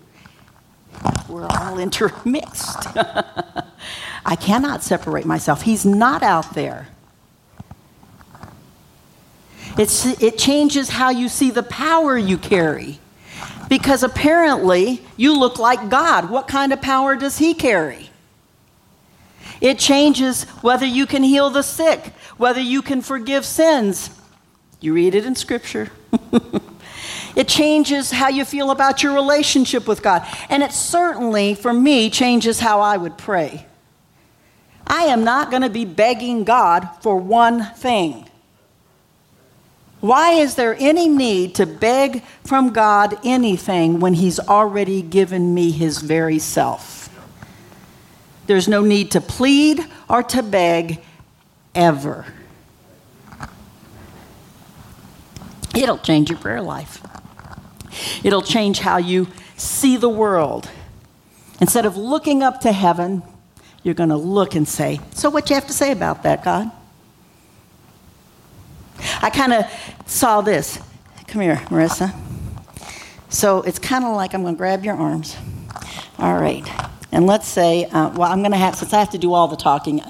[1.27, 2.87] We're all intermixed.
[4.25, 5.61] I cannot separate myself.
[5.61, 6.87] He's not out there.
[9.77, 12.99] It's, it changes how you see the power you carry.
[13.69, 16.29] Because apparently, you look like God.
[16.29, 18.09] What kind of power does He carry?
[19.61, 24.09] It changes whether you can heal the sick, whether you can forgive sins.
[24.79, 25.91] You read it in Scripture.
[27.35, 30.27] It changes how you feel about your relationship with God.
[30.49, 33.65] And it certainly, for me, changes how I would pray.
[34.87, 38.25] I am not going to be begging God for one thing.
[40.01, 45.71] Why is there any need to beg from God anything when He's already given me
[45.71, 47.09] His very self?
[48.47, 51.01] There's no need to plead or to beg
[51.75, 52.25] ever.
[55.75, 57.01] It'll change your prayer life.
[58.23, 60.69] It'll change how you see the world.
[61.61, 63.21] Instead of looking up to heaven,
[63.83, 66.71] you're going to look and say, So, what you have to say about that, God?
[69.21, 69.65] I kind of
[70.05, 70.79] saw this.
[71.27, 72.13] Come here, Marissa.
[73.29, 75.35] So, it's kind of like I'm going to grab your arms.
[76.17, 76.67] All right.
[77.11, 79.47] And let's say, uh, well, I'm going to have, since I have to do all
[79.47, 80.01] the talking,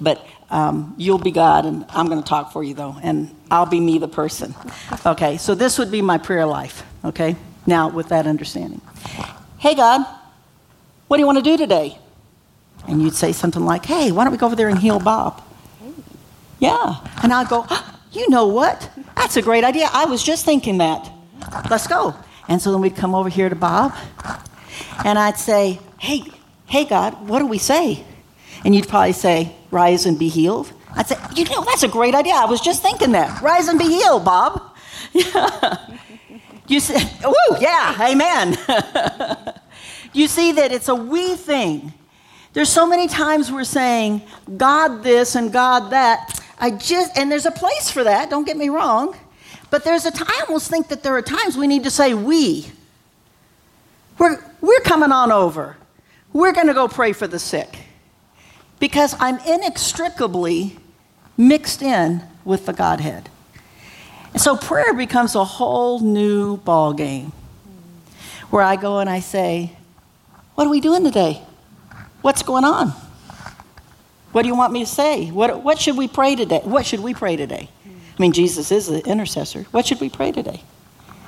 [0.00, 3.66] but um, you'll be God, and I'm going to talk for you, though, and I'll
[3.66, 4.54] be me, the person.
[5.04, 7.36] Okay, so this would be my prayer life, okay?
[7.66, 8.80] Now, with that understanding.
[9.58, 10.06] Hey, God,
[11.08, 11.98] what do you want to do today?
[12.88, 15.42] And you'd say something like, hey, why don't we go over there and heal Bob?
[16.58, 16.96] Yeah.
[17.22, 18.90] And I'd go, oh, you know what?
[19.16, 19.88] That's a great idea.
[19.92, 21.10] I was just thinking that.
[21.70, 22.14] Let's go.
[22.48, 23.92] And so then we'd come over here to Bob,
[25.04, 26.22] and I'd say, hey,
[26.66, 28.04] hey, God, what do we say?
[28.64, 30.72] And you'd probably say, rise and be healed.
[30.96, 32.34] I'd say, you know, that's a great idea.
[32.34, 33.42] I was just thinking that.
[33.42, 34.74] Rise and be healed, Bob.
[36.68, 38.58] You say, oh, yeah, amen.
[40.12, 41.92] you see that it's a we thing.
[42.52, 44.22] There's so many times we're saying,
[44.56, 46.40] God this and God that.
[46.58, 49.16] I just, and there's a place for that, don't get me wrong.
[49.70, 52.14] But there's a time, I almost think that there are times we need to say
[52.14, 52.66] we.
[54.18, 55.76] We're, we're coming on over.
[56.32, 57.78] We're going to go pray for the sick.
[58.80, 60.78] Because I'm inextricably
[61.36, 63.28] mixed in with the Godhead.
[64.32, 67.32] And so prayer becomes a whole new ball game
[68.50, 69.76] where I go and I say,
[70.54, 71.42] What are we doing today?
[72.22, 72.92] What's going on?
[74.32, 75.30] What do you want me to say?
[75.30, 76.60] What, what should we pray today?
[76.62, 77.70] What should we pray today?
[77.86, 79.62] I mean, Jesus is the intercessor.
[79.70, 80.62] What should we pray today?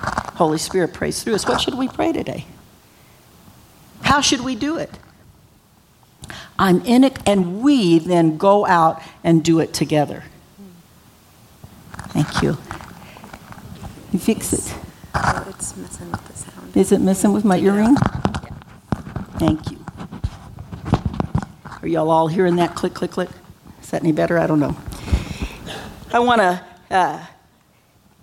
[0.01, 1.47] Holy Spirit prays through us.
[1.47, 2.45] What should we pray today?
[4.03, 4.91] How should we do it?
[6.59, 10.25] I'm in it, and we then go out and do it together.
[12.09, 12.57] Thank you.
[14.13, 14.75] You fix it.
[15.15, 16.77] Oh, it's messing with the sound.
[16.77, 17.97] Is it messing with my earring?
[19.39, 19.79] Thank you.
[21.83, 23.29] Are y'all all hearing that click, click, click?
[23.83, 24.39] Is that any better?
[24.39, 24.77] I don't know.
[26.13, 26.65] I want to.
[26.91, 27.25] Uh,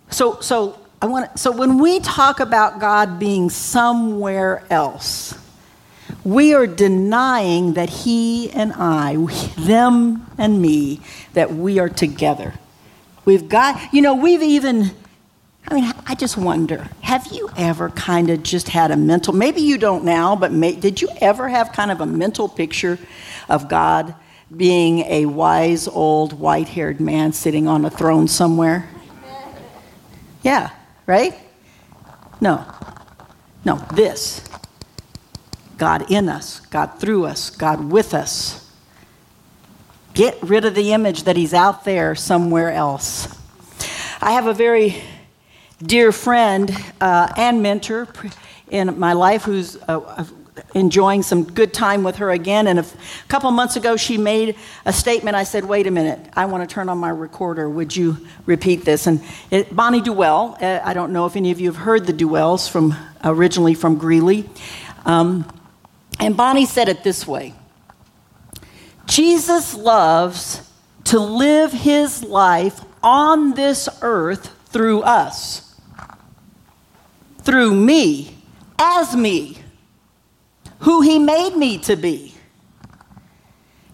[0.09, 1.39] so, so I want.
[1.39, 5.37] So when we talk about God being somewhere else,
[6.23, 9.15] we are denying that He and I,
[9.57, 11.01] them and me,
[11.33, 12.53] that we are together.
[13.25, 13.93] We've got.
[13.93, 14.91] You know, we've even
[15.67, 19.61] I mean, I just wonder have you ever kind of just had a mental, maybe
[19.61, 22.99] you don't now, but may, did you ever have kind of a mental picture
[23.49, 24.13] of God
[24.55, 28.87] being a wise old white haired man sitting on a throne somewhere?
[30.43, 30.69] Yeah,
[31.07, 31.33] right?
[32.39, 32.63] No.
[33.63, 34.47] No, this.
[35.77, 38.61] God in us, God through us, God with us.
[40.13, 43.27] Get rid of the image that He's out there somewhere else.
[44.21, 45.03] I have a very
[45.81, 48.07] dear friend uh, and mentor
[48.69, 50.25] in my life who's uh,
[50.73, 52.67] enjoying some good time with her again.
[52.67, 52.85] And a
[53.27, 55.35] couple months ago, she made a statement.
[55.35, 57.69] I said, Wait a minute, I want to turn on my recorder.
[57.69, 59.07] Would you repeat this?
[59.07, 62.13] And it, Bonnie Duell, uh, I don't know if any of you have heard the
[62.13, 64.49] Duells from originally from Greeley.
[65.05, 65.45] Um,
[66.19, 67.54] and Bonnie said it this way
[69.06, 70.62] Jesus loves
[71.06, 75.65] to live his life on this earth through us
[77.45, 78.36] through me,
[78.78, 79.58] as me,
[80.80, 82.34] who He made me to be.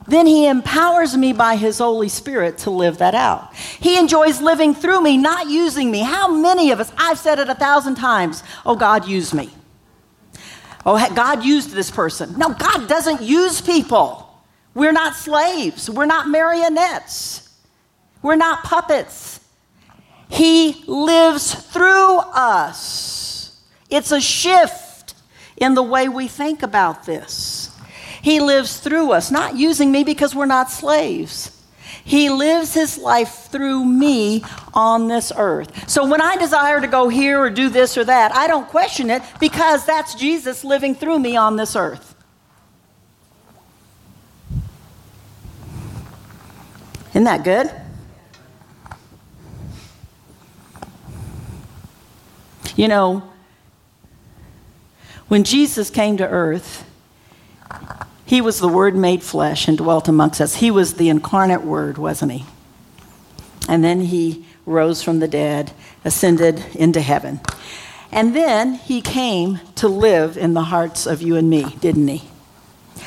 [0.07, 3.53] Then He empowers me by His Holy Spirit to live that out.
[3.53, 5.99] He enjoys living through me, not using me.
[5.99, 9.51] How many of us, I've said it a thousand times, oh, God, use me.
[10.85, 12.37] Oh, God used this person.
[12.37, 14.27] No, God doesn't use people.
[14.73, 17.49] We're not slaves, we're not marionettes,
[18.21, 19.39] we're not puppets.
[20.29, 23.61] He lives through us.
[23.89, 25.13] It's a shift
[25.57, 27.69] in the way we think about this.
[28.21, 31.60] He lives through us, not using me because we're not slaves.
[32.11, 34.43] He lives his life through me
[34.73, 35.89] on this earth.
[35.89, 39.09] So when I desire to go here or do this or that, I don't question
[39.09, 42.13] it because that's Jesus living through me on this earth.
[47.11, 47.71] Isn't that good?
[52.75, 53.23] You know,
[55.29, 56.85] when Jesus came to earth,
[58.31, 60.55] he was the Word made flesh and dwelt amongst us.
[60.55, 62.45] He was the incarnate Word, wasn't he?
[63.67, 65.73] And then he rose from the dead,
[66.05, 67.41] ascended into heaven.
[68.09, 72.23] And then he came to live in the hearts of you and me, didn't he?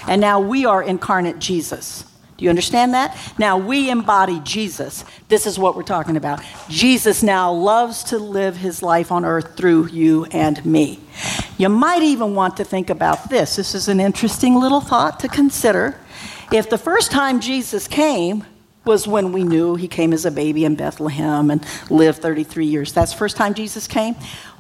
[0.06, 2.04] And now we are incarnate Jesus.
[2.36, 3.16] Do you understand that?
[3.38, 5.06] Now we embody Jesus.
[5.28, 6.42] This is what we're talking about.
[6.68, 11.00] Jesus now loves to live his life on earth through you and me.
[11.56, 13.56] You might even want to think about this.
[13.56, 15.98] This is an interesting little thought to consider.
[16.52, 18.44] If the first time Jesus came
[18.84, 22.92] was when we knew he came as a baby in Bethlehem and lived 33 years,
[22.92, 24.16] that's the first time Jesus came.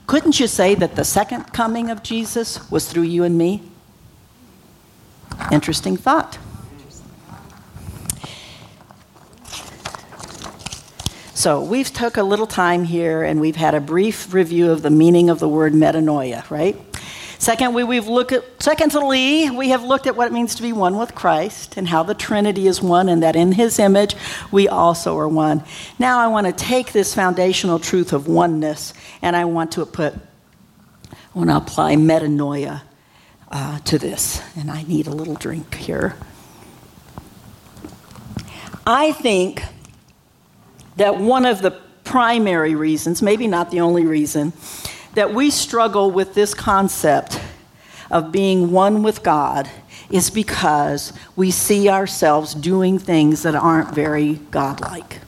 [0.06, 3.62] Couldn't you say that the second coming of Jesus was through you and me?
[5.50, 6.38] Interesting thought.
[11.44, 14.88] So we've took a little time here and we've had a brief review of the
[14.88, 16.74] meaning of the word metanoia, right?
[17.38, 20.96] Secondly, we've looked at, secondly, we have looked at what it means to be one
[20.96, 24.16] with Christ and how the Trinity is one and that in his image
[24.50, 25.62] we also are one.
[25.98, 30.14] Now I want to take this foundational truth of oneness and I want to put,
[30.14, 32.80] I want to apply metanoia
[33.50, 34.40] uh, to this.
[34.56, 36.16] And I need a little drink here.
[38.86, 39.62] I think
[40.96, 41.72] that one of the
[42.04, 44.52] primary reasons, maybe not the only reason,
[45.14, 47.40] that we struggle with this concept
[48.10, 49.68] of being one with God
[50.10, 55.20] is because we see ourselves doing things that aren't very godlike.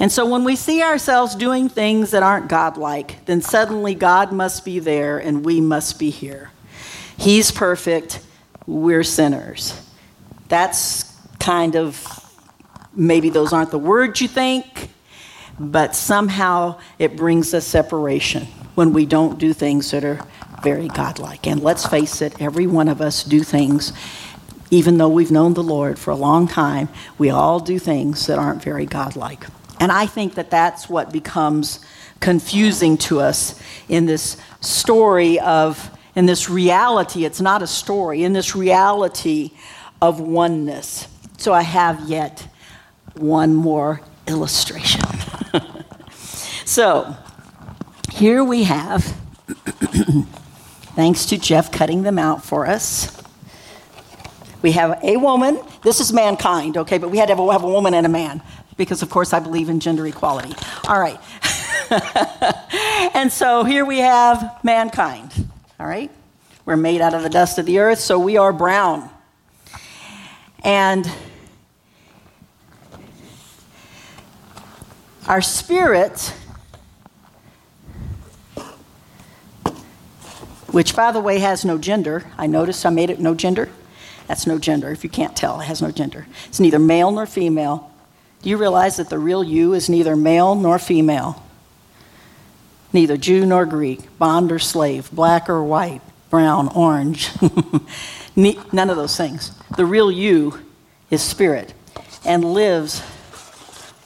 [0.00, 4.64] And so when we see ourselves doing things that aren't godlike, then suddenly God must
[4.64, 6.50] be there and we must be here.
[7.18, 8.20] He's perfect,
[8.66, 9.78] we're sinners.
[10.48, 12.29] That's kind of
[12.94, 14.90] Maybe those aren't the words you think,
[15.58, 20.20] but somehow it brings a separation when we don't do things that are
[20.62, 21.46] very godlike.
[21.46, 23.92] And let's face it, every one of us do things,
[24.70, 26.88] even though we've known the Lord for a long time,
[27.18, 29.44] we all do things that aren't very godlike.
[29.80, 31.84] And I think that that's what becomes
[32.20, 38.34] confusing to us in this story of, in this reality, it's not a story, in
[38.34, 39.52] this reality
[40.02, 41.08] of oneness.
[41.38, 42.46] So I have yet
[43.14, 45.02] one more illustration.
[46.64, 47.16] so,
[48.12, 49.04] here we have,
[50.94, 53.20] thanks to Jeff cutting them out for us,
[54.62, 55.58] we have a woman.
[55.82, 58.10] This is mankind, okay, but we had to have a, have a woman and a
[58.10, 58.42] man
[58.76, 60.54] because, of course, I believe in gender equality.
[60.86, 61.18] All right.
[63.14, 65.32] and so here we have mankind,
[65.78, 66.10] all right?
[66.64, 69.08] We're made out of the dust of the earth, so we are brown.
[70.62, 71.10] And
[75.26, 76.34] Our spirit,
[80.68, 83.68] which by the way has no gender, I noticed I made it no gender.
[84.26, 84.90] That's no gender.
[84.90, 86.26] If you can't tell, it has no gender.
[86.46, 87.90] It's neither male nor female.
[88.42, 91.44] Do you realize that the real you is neither male nor female?
[92.92, 96.00] Neither Jew nor Greek, bond or slave, black or white,
[96.30, 97.30] brown, orange.
[98.36, 99.52] None of those things.
[99.76, 100.60] The real you
[101.10, 101.74] is spirit
[102.24, 103.02] and lives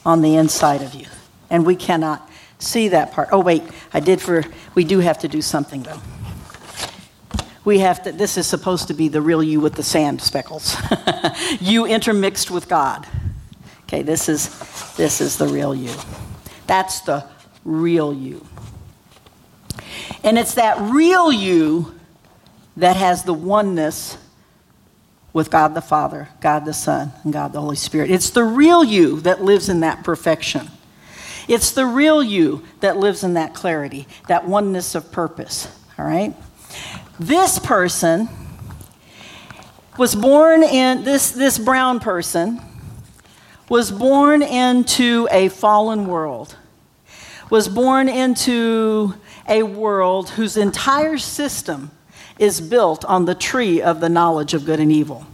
[0.05, 1.07] on the inside of you
[1.49, 2.29] and we cannot
[2.59, 3.29] see that part.
[3.31, 4.43] Oh, wait, I did for,
[4.73, 6.01] we do have to do something though.
[7.63, 10.77] We have to, this is supposed to be the real you with the sand speckles.
[11.59, 13.07] you intermixed with God.
[13.83, 14.49] Okay, this is,
[14.95, 15.93] this is the real you.
[16.67, 17.25] That's the
[17.63, 18.45] real you.
[20.23, 21.95] And it's that real you
[22.77, 24.17] that has the oneness
[25.35, 28.09] with God the Father, God the Son, and God the Holy Spirit.
[28.09, 30.69] It's the real you that lives in that perfection.
[31.49, 35.67] It's the real you that lives in that clarity, that oneness of purpose.
[35.99, 36.33] All right?
[37.19, 38.29] This person
[39.97, 42.61] was born in, this, this brown person
[43.67, 46.55] was born into a fallen world,
[47.49, 49.13] was born into
[49.49, 51.91] a world whose entire system
[52.37, 55.25] is built on the tree of the knowledge of good and evil.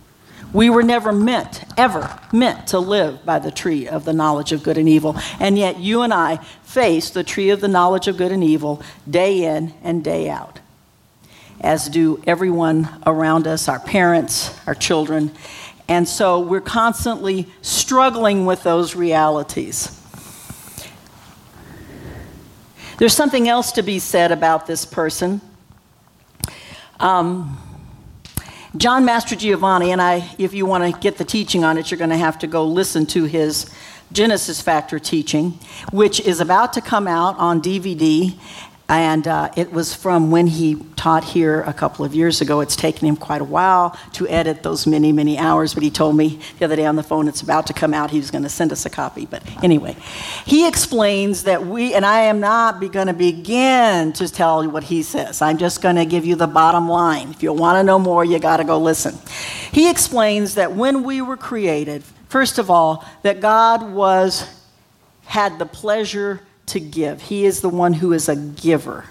[0.53, 4.63] We were never meant, ever meant to live by the tree of the knowledge of
[4.63, 5.15] good and evil.
[5.39, 8.81] And yet you and I face the tree of the knowledge of good and evil
[9.09, 10.59] day in and day out,
[11.61, 15.31] as do everyone around us, our parents, our children.
[15.87, 19.97] And so we're constantly struggling with those realities.
[22.97, 25.41] There's something else to be said about this person.
[27.01, 27.57] Um,
[28.77, 32.11] John Mastrogiovanni, and I, if you want to get the teaching on it, you're going
[32.11, 33.65] to have to go listen to his
[34.11, 35.57] Genesis Factor teaching,
[35.91, 38.37] which is about to come out on DVD.
[38.91, 42.59] And uh, it was from when he taught here a couple of years ago.
[42.59, 46.17] It's taken him quite a while to edit those many, many hours, but he told
[46.17, 48.11] me the other day on the phone it's about to come out.
[48.11, 49.25] He was going to send us a copy.
[49.25, 49.95] But anyway,
[50.45, 54.83] he explains that we, and I am not going to begin to tell you what
[54.83, 55.41] he says.
[55.41, 57.29] I'm just going to give you the bottom line.
[57.29, 59.17] If you want to know more, you got to go listen.
[59.71, 64.45] He explains that when we were created, first of all, that God was
[65.23, 67.21] had the pleasure to give.
[67.23, 69.05] He is the one who is a giver.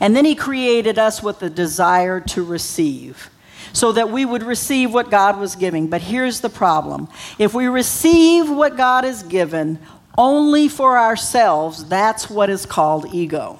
[0.00, 3.30] And then He created us with the desire to receive
[3.72, 5.88] so that we would receive what God was giving.
[5.88, 9.78] But here's the problem if we receive what God has given
[10.18, 13.58] only for ourselves, that's what is called ego.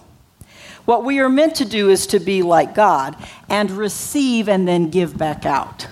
[0.85, 3.17] What we are meant to do is to be like God
[3.49, 5.87] and receive and then give back out,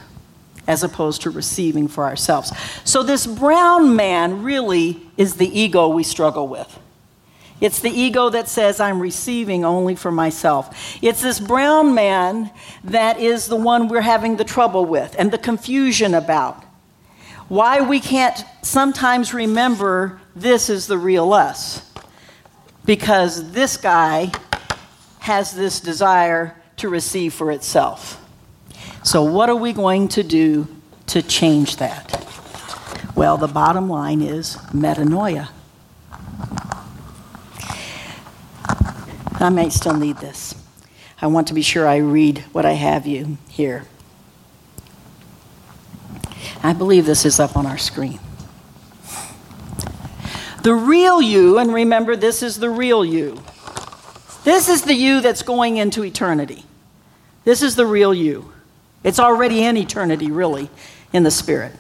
[0.67, 2.53] as opposed to receiving for ourselves.
[2.85, 6.79] So, this brown man really is the ego we struggle with.
[7.61, 10.99] It's the ego that says, I'm receiving only for myself.
[11.03, 12.53] It's this brown man
[12.85, 16.65] that is the one we're having the trouble with and the confusion about.
[17.49, 21.85] Why we can't sometimes remember this is the real us.
[22.85, 24.31] Because this guy
[25.21, 28.25] has this desire to receive for itself.
[29.03, 30.69] So, what are we going to do
[31.09, 32.27] to change that?
[33.15, 35.49] Well, the bottom line is metanoia.
[39.41, 40.55] I might still need this.
[41.21, 43.85] I want to be sure I read what I have you here.
[46.63, 48.19] I believe this is up on our screen.
[50.63, 53.41] The real you, and remember, this is the real you.
[54.45, 56.65] This is the you that's going into eternity.
[57.45, 58.53] This is the real you.
[59.05, 60.69] It's already in eternity, really,
[61.13, 61.73] in the Spirit.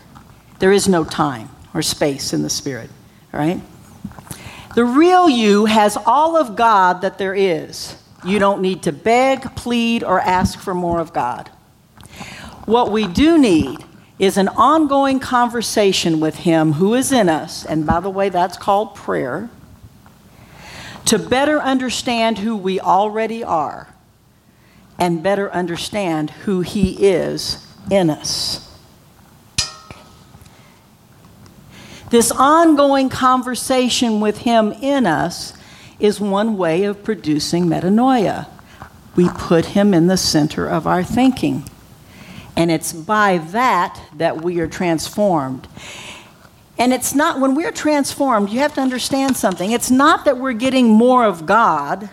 [0.60, 2.90] There is no time or space in the Spirit,
[3.34, 3.60] all right?
[4.78, 8.00] The real you has all of God that there is.
[8.24, 11.48] You don't need to beg, plead, or ask for more of God.
[12.64, 13.84] What we do need
[14.20, 18.56] is an ongoing conversation with Him who is in us, and by the way, that's
[18.56, 19.50] called prayer,
[21.06, 23.92] to better understand who we already are
[24.96, 28.67] and better understand who He is in us.
[32.10, 35.52] This ongoing conversation with Him in us
[35.98, 38.48] is one way of producing metanoia.
[39.14, 41.68] We put Him in the center of our thinking.
[42.56, 45.68] And it's by that that we are transformed.
[46.78, 49.72] And it's not, when we're transformed, you have to understand something.
[49.72, 52.08] It's not that we're getting more of God,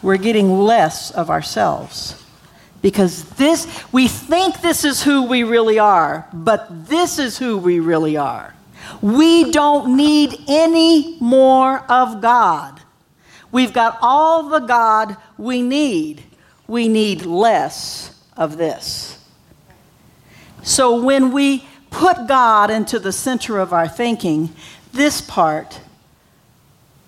[0.00, 2.24] we're getting less of ourselves.
[2.80, 7.80] Because this, we think this is who we really are, but this is who we
[7.80, 8.54] really are.
[9.02, 12.80] We don't need any more of God.
[13.50, 16.22] We've got all the God we need.
[16.66, 19.18] We need less of this.
[20.62, 24.50] So when we put God into the center of our thinking,
[24.92, 25.80] this part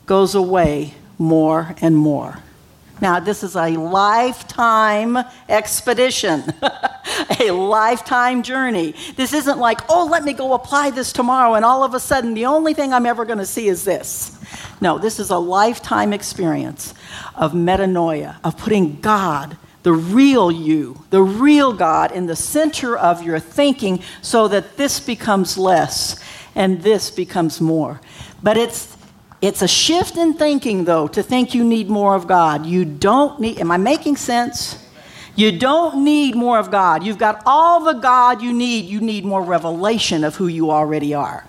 [0.07, 2.39] goes away more and more.
[3.01, 6.45] Now, this is a lifetime expedition,
[7.41, 8.95] a lifetime journey.
[9.17, 12.35] This isn't like, oh, let me go apply this tomorrow, and all of a sudden,
[12.35, 14.39] the only thing I'm ever going to see is this.
[14.81, 16.95] No, this is a lifetime experience
[17.35, 23.23] of metanoia, of putting God, the real you, the real God, in the center of
[23.23, 26.23] your thinking so that this becomes less
[26.55, 28.01] and this becomes more.
[28.43, 28.97] But it's
[29.41, 32.67] it's a shift in thinking, though, to think you need more of God.
[32.67, 34.77] You don't need, am I making sense?
[35.35, 37.03] You don't need more of God.
[37.03, 38.85] You've got all the God you need.
[38.85, 41.47] You need more revelation of who you already are.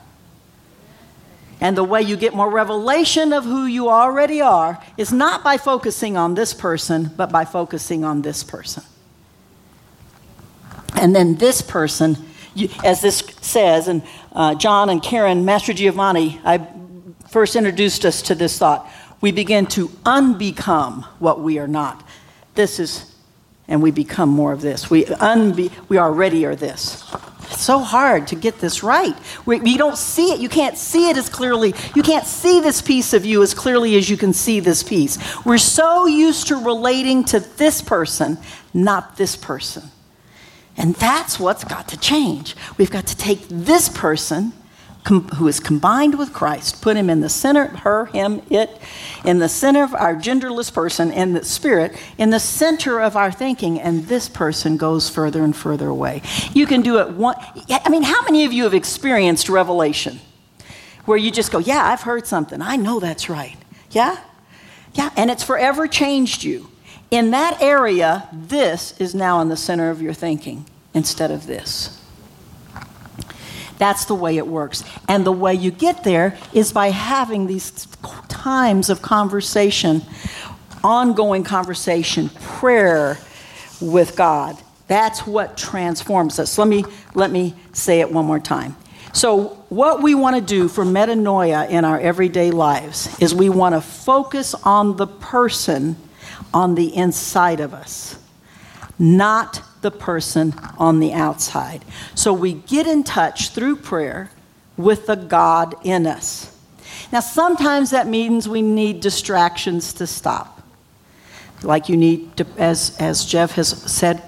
[1.60, 5.58] And the way you get more revelation of who you already are is not by
[5.58, 8.84] focusing on this person, but by focusing on this person.
[10.96, 12.18] And then this person,
[12.56, 16.58] you, as this says, and uh, John and Karen, Mastrogiovanni, I
[17.32, 18.88] first introduced us to this thought.
[19.22, 22.06] We begin to unbecome what we are not.
[22.56, 23.16] This is,
[23.70, 24.90] and we become more of this.
[24.90, 27.10] We, unbe, we already are this.
[27.44, 29.16] It's so hard to get this right.
[29.46, 30.42] We, we don't see it.
[30.42, 31.74] You can't see it as clearly.
[31.96, 35.18] You can't see this piece of you as clearly as you can see this piece.
[35.46, 38.40] We're so used to relating to this person,
[38.74, 39.84] not this person.
[40.76, 42.58] And that's what's got to change.
[42.78, 44.52] We've got to take this person
[45.04, 48.70] com- who is combined with Christ, put him in the center, her, him, it,
[49.26, 53.32] in the center of our genderless person, and the spirit, in the center of our
[53.32, 56.22] thinking, and this person goes further and further away.
[56.54, 57.36] You can do it one.
[57.70, 60.20] I mean, how many of you have experienced revelation?
[61.06, 62.62] Where you just go, yeah, I've heard something.
[62.62, 63.58] I know that's right.
[63.90, 64.18] Yeah?
[64.94, 66.70] Yeah, and it's forever changed you.
[67.10, 72.01] In that area, this is now in the center of your thinking instead of this.
[73.82, 74.84] That's the way it works.
[75.08, 77.88] And the way you get there is by having these
[78.28, 80.04] times of conversation,
[80.84, 83.18] ongoing conversation, prayer
[83.82, 84.56] with God.
[84.88, 86.60] That's what transforms us.
[86.60, 88.76] Let me, let me say it one more time.
[89.14, 93.74] So, what we want to do for metanoia in our everyday lives is we want
[93.74, 95.96] to focus on the person
[96.54, 98.20] on the inside of us,
[99.00, 101.84] not the person on the outside.
[102.16, 104.32] So, we get in touch through prayer
[104.78, 106.56] with the God in us.
[107.12, 110.62] Now, sometimes that means we need distractions to stop.
[111.64, 114.24] Like you need, to, as, as Jeff has said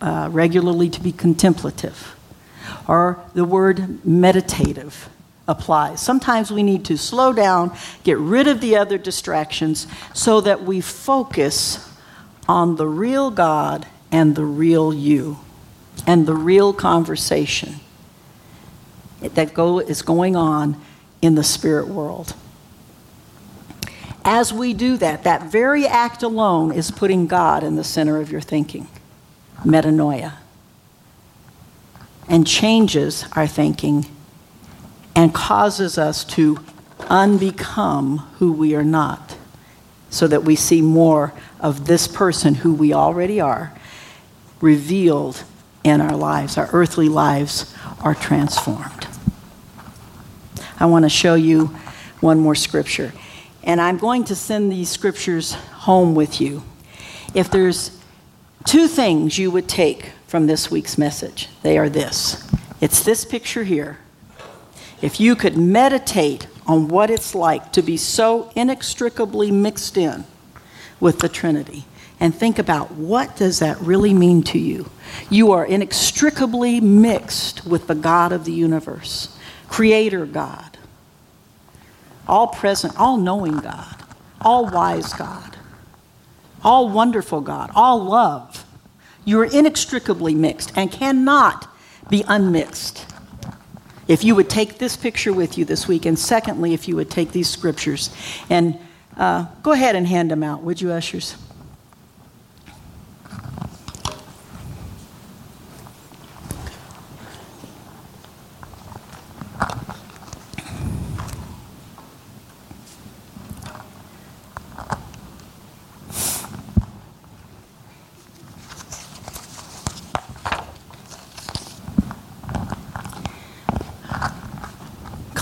[0.00, 2.14] uh, regularly, to be contemplative
[2.86, 5.08] or the word meditative
[5.48, 6.00] applies.
[6.00, 10.80] Sometimes we need to slow down, get rid of the other distractions so that we
[10.80, 11.88] focus
[12.48, 15.38] on the real God and the real you
[16.06, 17.76] and the real conversation
[19.20, 20.80] that go, is going on
[21.22, 22.34] in the spirit world.
[24.24, 28.30] As we do that, that very act alone is putting God in the center of
[28.30, 28.88] your thinking.
[29.64, 30.34] Metanoia
[32.28, 34.06] and changes our thinking
[35.14, 36.56] and causes us to
[36.98, 39.36] unbecome who we are not
[40.10, 43.75] so that we see more of this person who we already are
[44.60, 45.42] revealed
[45.84, 46.58] in our lives.
[46.58, 49.06] Our earthly lives are transformed.
[50.78, 51.66] I want to show you
[52.20, 53.12] one more scripture.
[53.62, 56.62] And I'm going to send these scriptures home with you.
[57.34, 57.98] If there's
[58.66, 61.48] two things you would take from this week's message.
[61.62, 62.46] They are this
[62.80, 63.98] it's this picture here.
[65.00, 70.24] If you could meditate on what it's like to be so inextricably mixed in
[71.00, 71.84] with the Trinity
[72.18, 74.90] and think about what does that really mean to you?
[75.30, 79.36] You are inextricably mixed with the God of the universe,
[79.68, 80.78] creator God,
[82.26, 84.02] all present, all knowing God,
[84.40, 85.56] all wise God,
[86.64, 88.66] all wonderful God, all love
[89.26, 91.68] you are inextricably mixed and cannot
[92.08, 93.04] be unmixed.
[94.08, 97.10] If you would take this picture with you this week, and secondly, if you would
[97.10, 98.14] take these scriptures
[98.48, 98.78] and
[99.16, 101.36] uh, go ahead and hand them out, would you, ushers?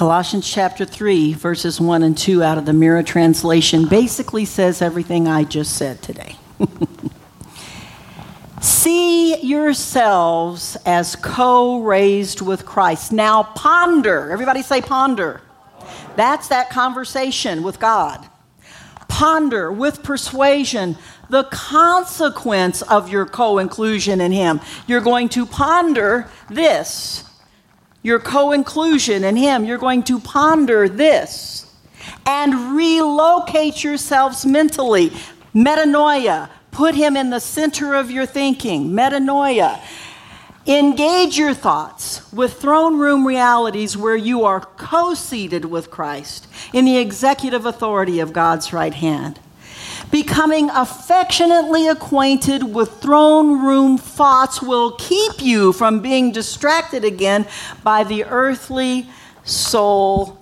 [0.05, 5.27] Colossians chapter 3, verses 1 and 2 out of the Mirror translation basically says everything
[5.27, 6.37] I just said today.
[8.61, 13.13] See yourselves as co raised with Christ.
[13.13, 14.31] Now ponder.
[14.31, 15.41] Everybody say ponder.
[16.17, 18.29] That's that conversation with God.
[19.09, 20.99] Ponder with persuasion
[21.31, 24.61] the consequence of your co inclusion in Him.
[24.87, 27.25] You're going to ponder this
[28.05, 31.67] your co inclusion in Him, you're going to ponder this
[32.27, 35.11] and relocate yourselves mentally.
[35.55, 38.91] Metanoia, put Him in the center of your thinking.
[38.91, 39.81] Metanoia.
[40.67, 46.85] Engage your thoughts with throne room realities where you are co seated with Christ in
[46.85, 49.41] the executive authority of God's right hand
[50.11, 57.47] becoming affectionately acquainted with throne room thoughts will keep you from being distracted again
[57.83, 59.09] by the earthly
[59.45, 60.39] soul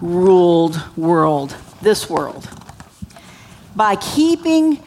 [0.00, 2.48] ruled world, this world.
[3.76, 4.82] By keeping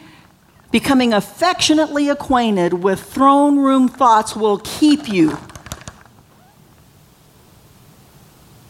[0.70, 5.38] becoming affectionately acquainted with throne room thoughts will keep you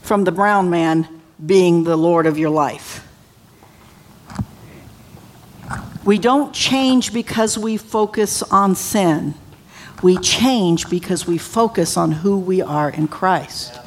[0.03, 1.09] from the brown man
[1.45, 3.03] being the Lord of your life.
[6.05, 9.34] We don't change because we focus on sin.
[10.02, 13.80] We change because we focus on who we are in Christ.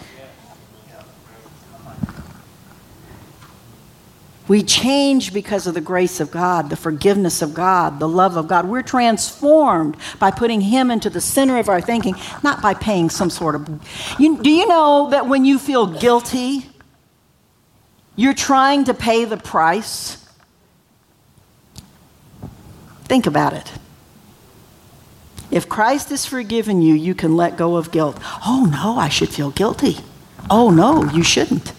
[4.47, 8.47] We change because of the grace of God, the forgiveness of God, the love of
[8.47, 8.67] God.
[8.67, 13.29] We're transformed by putting Him into the center of our thinking, not by paying some
[13.29, 13.67] sort of.
[14.17, 16.69] You, do you know that when you feel guilty,
[18.15, 20.26] you're trying to pay the price
[23.07, 23.71] Think about it.
[25.49, 28.19] If Christ has forgiven you, you can let go of guilt.
[28.45, 29.97] Oh, no, I should feel guilty.
[30.49, 31.71] Oh, no, you shouldn't.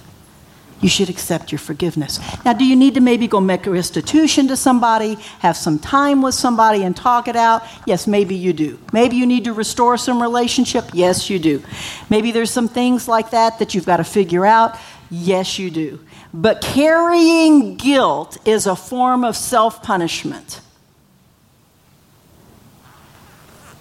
[0.81, 2.20] you should accept your forgiveness.
[2.45, 6.22] Now, do you need to maybe go make a restitution to somebody, have some time
[6.22, 7.62] with somebody and talk it out?
[7.85, 8.79] Yes, maybe you do.
[8.93, 10.85] Maybe you need to restore some relationship?
[10.93, 11.62] Yes, you do.
[12.09, 14.79] Maybe there's some things like that that you've got to figure out?
[15.11, 16.01] Yes, you do.
[16.33, 20.61] But carrying guilt is a form of self punishment.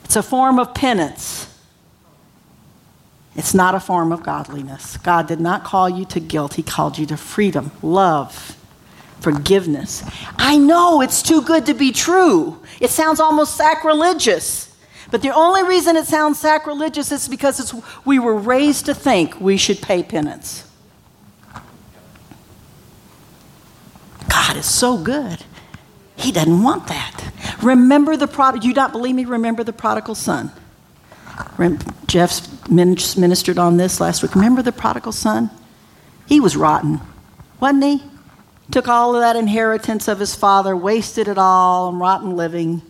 [0.07, 1.53] It's a form of penance.
[3.35, 4.95] It's not a form of godliness.
[4.95, 8.55] God did not call you to guilt, He called you to freedom, love,
[9.19, 10.05] forgiveness.
[10.37, 12.63] I know it's too good to be true.
[12.79, 14.73] It sounds almost sacrilegious.
[15.11, 19.57] But the only reason it sounds sacrilegious is because we were raised to think we
[19.57, 20.63] should pay penance.
[24.29, 25.43] God is so good.
[26.17, 27.31] He doesn't want that.
[27.61, 29.25] Remember the prodigal, you not believe me?
[29.25, 30.51] Remember the prodigal son.
[32.07, 34.33] Jeff ministered on this last week.
[34.35, 35.51] Remember the prodigal son?
[36.25, 36.99] He was rotten,
[37.59, 38.03] wasn't he?
[38.71, 42.81] Took all of that inheritance of his father, wasted it all on rotten living.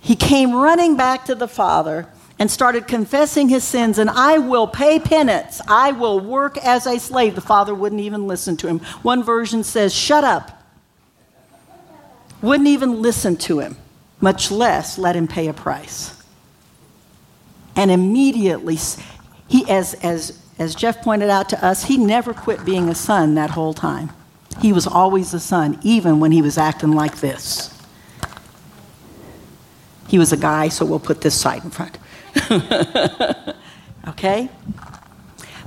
[0.00, 2.08] He came running back to the father
[2.38, 5.60] and started confessing his sins, and I will pay penance.
[5.68, 7.34] I will work as a slave.
[7.34, 8.78] The father wouldn't even listen to him.
[9.02, 10.61] One version says, Shut up.
[12.42, 13.76] Wouldn't even listen to him,
[14.20, 16.20] much less let him pay a price.
[17.76, 18.78] And immediately,
[19.48, 23.36] he, as, as, as Jeff pointed out to us, he never quit being a son
[23.36, 24.10] that whole time.
[24.60, 27.70] He was always a son, even when he was acting like this.
[30.08, 31.96] He was a guy, so we'll put this side in front.
[34.08, 34.50] okay?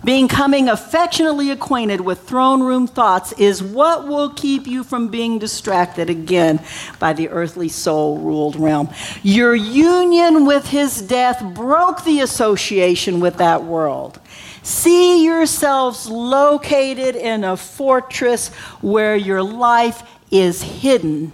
[0.05, 6.11] Becoming affectionately acquainted with throne room thoughts is what will keep you from being distracted
[6.11, 6.61] again
[6.99, 8.89] by the earthly soul ruled realm.
[9.23, 14.19] Your union with his death broke the association with that world.
[14.61, 18.49] See yourselves located in a fortress
[18.81, 21.33] where your life is hidden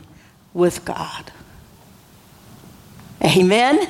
[0.54, 1.30] with God.
[3.22, 3.90] Amen.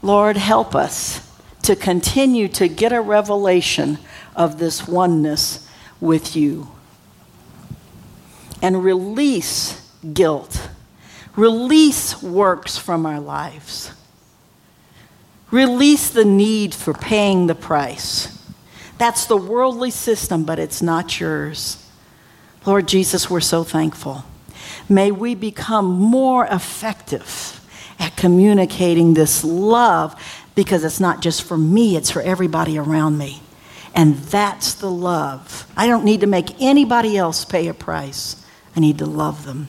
[0.00, 1.25] Lord, help us
[1.66, 3.98] to continue to get a revelation
[4.36, 5.68] of this oneness
[6.00, 6.68] with you.
[8.62, 10.70] And release guilt,
[11.34, 13.92] release works from our lives,
[15.50, 18.32] release the need for paying the price.
[18.98, 21.84] That's the worldly system, but it's not yours.
[22.64, 24.24] Lord Jesus, we're so thankful.
[24.88, 27.60] May we become more effective
[27.98, 30.14] at communicating this love
[30.56, 33.42] because it's not just for me, it's for everybody around me.
[33.94, 35.70] And that's the love.
[35.76, 38.44] I don't need to make anybody else pay a price,
[38.74, 39.68] I need to love them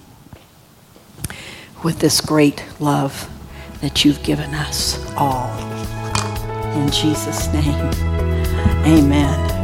[1.83, 3.29] with this great love
[3.81, 5.55] that you've given us all.
[6.73, 7.91] In Jesus' name,
[8.85, 9.56] amen.